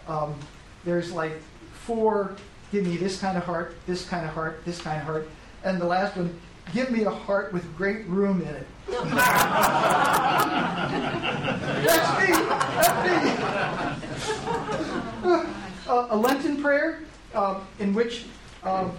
[0.07, 0.35] um,
[0.83, 1.39] there's like
[1.73, 2.35] four.
[2.71, 5.29] Give me this kind of heart, this kind of heart, this kind of heart,
[5.63, 6.37] and the last one.
[6.73, 8.67] Give me a heart with great room in it.
[8.87, 9.05] That's
[12.19, 12.31] me.
[12.81, 12.99] That's
[15.25, 15.51] me.
[15.87, 17.01] Uh, a Lenten prayer
[17.35, 18.25] uh, in which,
[18.63, 18.97] um,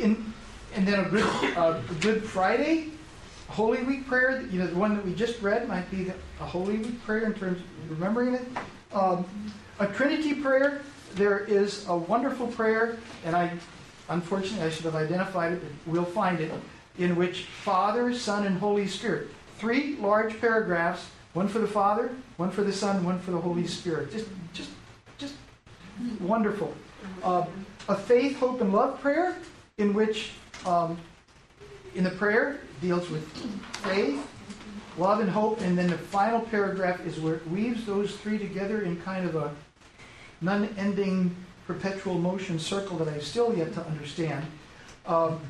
[0.00, 0.34] in
[0.74, 1.24] and then a good
[1.56, 2.90] uh, Good Friday,
[3.48, 4.42] Holy Week prayer.
[4.50, 7.24] You know, the one that we just read might be the, a Holy Week prayer
[7.24, 8.44] in terms of remembering it.
[8.92, 9.24] Um,
[9.78, 10.82] a Trinity prayer.
[11.14, 13.52] There is a wonderful prayer, and I,
[14.08, 15.62] unfortunately, I should have identified it.
[15.62, 16.52] But we'll find it
[16.98, 19.28] in which Father, Son, and Holy Spirit.
[19.58, 23.66] Three large paragraphs, one for the Father, one for the Son, one for the Holy
[23.66, 24.10] Spirit.
[24.10, 24.70] Just, just,
[25.18, 25.34] just
[26.20, 26.74] wonderful.
[27.22, 27.46] Uh,
[27.88, 29.36] a faith, hope, and love prayer,
[29.78, 30.32] in which,
[30.66, 30.98] um,
[31.94, 33.26] in the prayer, deals with
[33.84, 34.24] faith,
[34.96, 38.82] love, and hope, and then the final paragraph is where it weaves those three together
[38.82, 39.50] in kind of a
[40.40, 41.34] non-ending
[41.66, 44.44] perpetual motion circle that I've still yet to understand.
[45.06, 45.40] Um,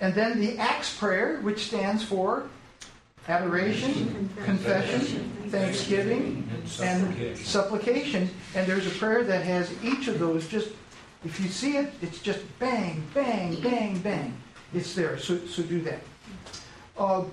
[0.00, 2.48] and then the Acts prayer, which stands for
[3.28, 6.48] adoration, confession, thanksgiving,
[6.82, 8.28] and supplication.
[8.54, 10.70] And there's a prayer that has each of those just
[11.24, 14.36] If you see it, it's just bang, bang, bang, bang.
[14.74, 15.18] It's there.
[15.18, 16.00] So, so do that.
[16.98, 17.24] Uh,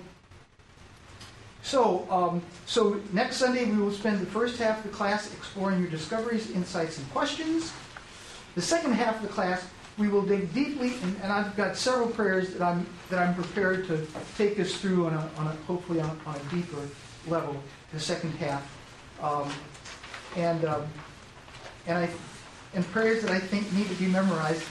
[1.62, 5.80] so, um, so next Sunday we will spend the first half of the class exploring
[5.80, 7.72] your discoveries, insights, and questions.
[8.54, 9.66] The second half of the class
[9.98, 13.86] we will dig deeply, and, and I've got several prayers that I'm that I'm prepared
[13.88, 16.88] to take us through on a, on a hopefully on, on a deeper
[17.26, 17.56] level.
[17.92, 18.66] The second half,
[19.22, 19.52] um,
[20.36, 20.86] and um,
[21.86, 22.10] and I
[22.74, 24.64] and prayers that I think need to be memorized.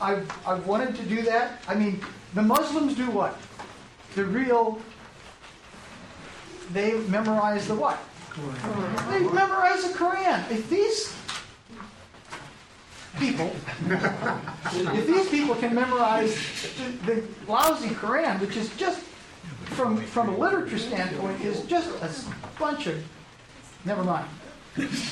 [0.00, 1.62] I've I've wanted to do that.
[1.68, 2.00] I mean,
[2.34, 3.38] the Muslims do what?
[4.14, 4.80] The real.
[6.72, 7.98] They memorize the what?
[9.10, 10.50] They memorize the Quran.
[10.50, 11.12] If these
[13.18, 13.50] people,
[13.88, 16.34] if these people can memorize
[17.06, 19.00] the, the lousy Quran, which is just
[19.66, 23.02] from from a literature standpoint, is just a bunch of
[23.84, 24.28] never mind.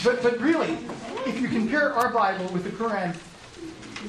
[0.05, 0.78] But but really,
[1.26, 3.14] if you compare our Bible with the Quran,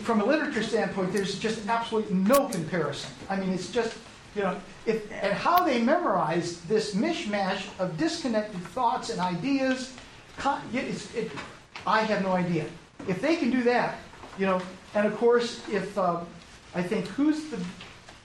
[0.03, 3.11] from a literature standpoint, there's just absolutely no comparison.
[3.29, 3.97] I mean, it's just
[4.35, 9.93] you know, if, and how they memorize this mishmash of disconnected thoughts and ideas,
[10.73, 11.31] it's, it,
[11.85, 12.65] I have no idea.
[13.07, 13.99] If they can do that,
[14.37, 14.61] you know,
[14.95, 16.21] and of course, if uh,
[16.75, 17.63] I think who's the,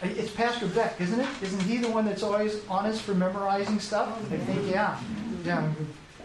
[0.03, 1.29] it's Pastor Beck, isn't it?
[1.43, 4.19] Isn't he the one that's always honest for memorizing stuff?
[4.33, 4.99] I think, yeah,
[5.45, 5.71] yeah.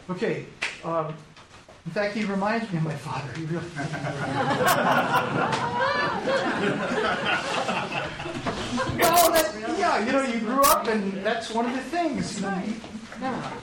[0.10, 0.46] Okay.
[0.84, 1.14] Um,
[1.86, 3.32] in fact, he reminds me of my father.
[3.34, 3.66] He really.
[9.00, 12.36] well, that, yeah, you know, you grew up, and that's one of the things.
[12.38, 12.64] You know,
[13.22, 13.54] never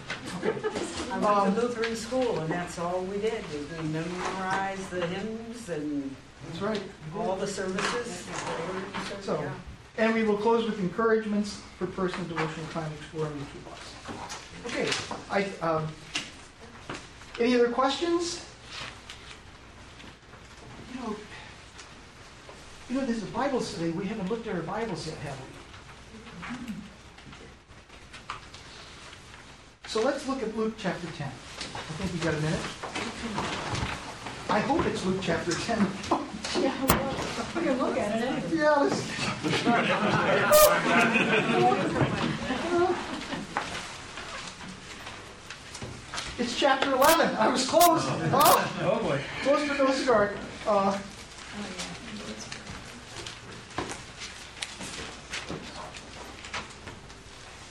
[0.46, 3.42] I went to Lutheran school, and that's all we did.
[3.52, 6.14] We we memorized the hymns and
[6.48, 6.80] That's right.
[7.16, 8.26] all the services.
[9.20, 9.50] So,
[9.98, 13.94] and we will close with encouragements for personal devotional time exploring the books.
[14.66, 14.88] Okay,
[15.30, 15.88] I, um,
[17.40, 18.44] any other questions?
[20.94, 21.16] You know,
[22.88, 23.90] you know, there's a Bible study.
[23.90, 26.72] We haven't looked at our Bibles yet, have we?
[29.96, 31.26] So let's look at Luke chapter 10.
[31.26, 32.60] I think we got a minute.
[34.50, 35.78] I hope it's Luke chapter 10.
[36.60, 37.14] Yeah, well,
[37.56, 38.58] we can look at it anyway.
[38.58, 39.00] Yeah, let's.
[46.38, 47.34] It's chapter 11.
[47.36, 48.02] I was close.
[48.04, 49.18] Oh, Oh, boy.
[49.44, 50.34] close but no cigar.
[50.66, 50.98] Uh,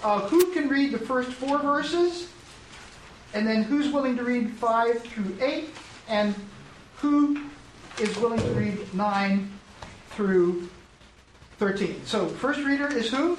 [0.06, 2.30] uh, who can read the first four verses?
[3.34, 5.70] And then who's willing to read 5 through 8?
[6.08, 6.36] And
[6.98, 7.42] who
[8.00, 9.52] is willing to read 9
[10.12, 10.70] through
[11.58, 12.06] 13?
[12.06, 13.36] So, first reader is who?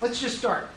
[0.00, 0.70] Let's just start.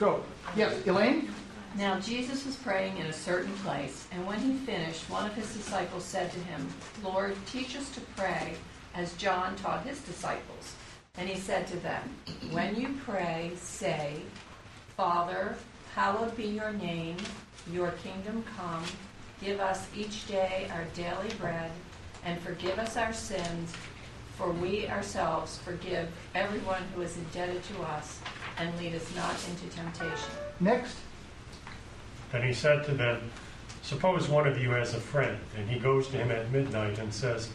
[0.00, 0.24] Go.
[0.56, 1.28] Yes, Elaine?
[1.76, 5.52] Now Jesus was praying in a certain place, and when he finished, one of his
[5.54, 6.66] disciples said to him,
[7.04, 8.54] Lord, teach us to pray,
[8.94, 10.74] as John taught his disciples.
[11.18, 12.02] And he said to them,
[12.50, 14.22] When you pray, say,
[14.96, 15.54] Father,
[15.94, 17.18] hallowed be your name,
[17.70, 18.82] your kingdom come,
[19.42, 21.70] give us each day our daily bread,
[22.24, 23.74] and forgive us our sins,
[24.36, 28.20] for we ourselves forgive everyone who is indebted to us,
[28.58, 30.30] and lead us not into temptation.
[30.60, 30.96] Next.
[32.32, 33.30] And he said to them,
[33.82, 37.12] Suppose one of you has a friend, and he goes to him at midnight and
[37.12, 37.50] says,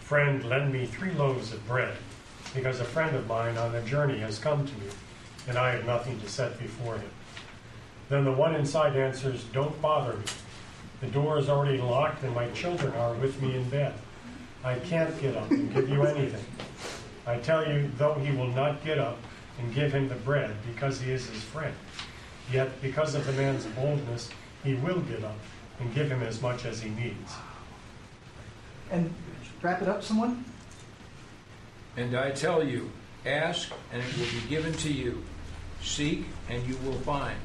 [0.00, 1.96] Friend, lend me three loaves of bread,
[2.52, 4.86] because a friend of mine on a journey has come to me,
[5.50, 7.10] and I have nothing to set before him.
[8.08, 10.24] Then the one inside answers, Don't bother me.
[11.00, 13.94] The door is already locked, and my children are with me in bed.
[14.62, 16.44] I can't get up and give you anything.
[17.26, 19.18] I tell you, though he will not get up
[19.58, 21.74] and give him the bread because he is his friend,
[22.52, 24.30] yet because of the man's boldness,
[24.62, 25.38] he will get up
[25.80, 27.32] and give him as much as he needs.
[28.92, 29.12] And
[29.62, 30.44] wrap it up, someone?
[31.96, 32.88] And I tell you,
[33.26, 35.24] ask, and it will be given to you.
[35.82, 37.38] Seek, and you will find.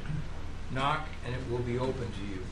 [0.72, 2.44] Knock, and it will be open to you.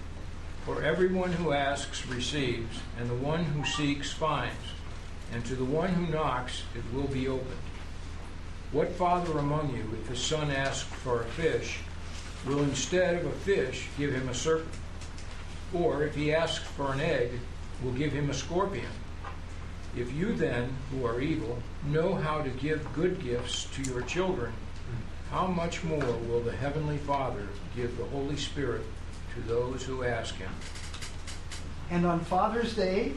[0.66, 4.56] For everyone who asks receives, and the one who seeks finds,
[5.34, 7.58] and to the one who knocks it will be opened.
[8.72, 11.80] What father among you, if his son asks for a fish,
[12.46, 14.74] will instead of a fish give him a serpent?
[15.74, 17.32] Or if he asks for an egg,
[17.84, 18.92] will give him a scorpion?
[19.96, 24.54] If you then, who are evil, know how to give good gifts to your children,
[25.34, 28.84] how much more will the Heavenly Father give the Holy Spirit
[29.34, 30.52] to those who ask Him?
[31.90, 33.14] And on Father's Day,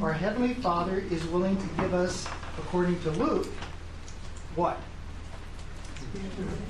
[0.00, 3.48] our Heavenly Father is willing to give us, according to Luke,
[4.54, 4.78] what?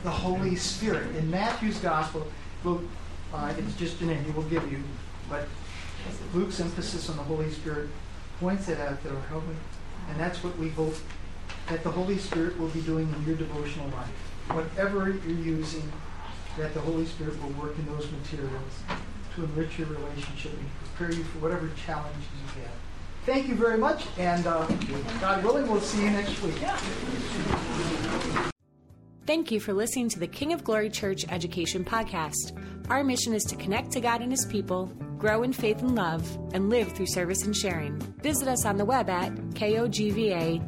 [0.02, 1.14] The Holy Spirit.
[1.14, 2.26] In Matthew's Gospel,
[2.64, 2.82] Luke,
[3.34, 4.82] uh, it's just an name he will give you,
[5.28, 5.46] but
[6.32, 7.90] Luke's emphasis on the Holy Spirit
[8.40, 9.58] points it out that are helping.
[10.08, 10.94] And that's what we hope
[11.68, 14.25] that the Holy Spirit will be doing in your devotional life.
[14.52, 15.90] Whatever you're using,
[16.56, 18.72] that the Holy Spirit will work in those materials
[19.34, 22.72] to enrich your relationship and prepare you for whatever challenges you have.
[23.26, 24.66] Thank you very much, and uh,
[25.20, 26.54] God willing, we'll see you next week.
[29.26, 32.56] Thank you for listening to the King of Glory Church Education Podcast.
[32.88, 34.86] Our mission is to connect to God and His people,
[35.18, 37.98] grow in faith and love, and live through service and sharing.
[38.22, 40.66] Visit us on the web at kogva.org.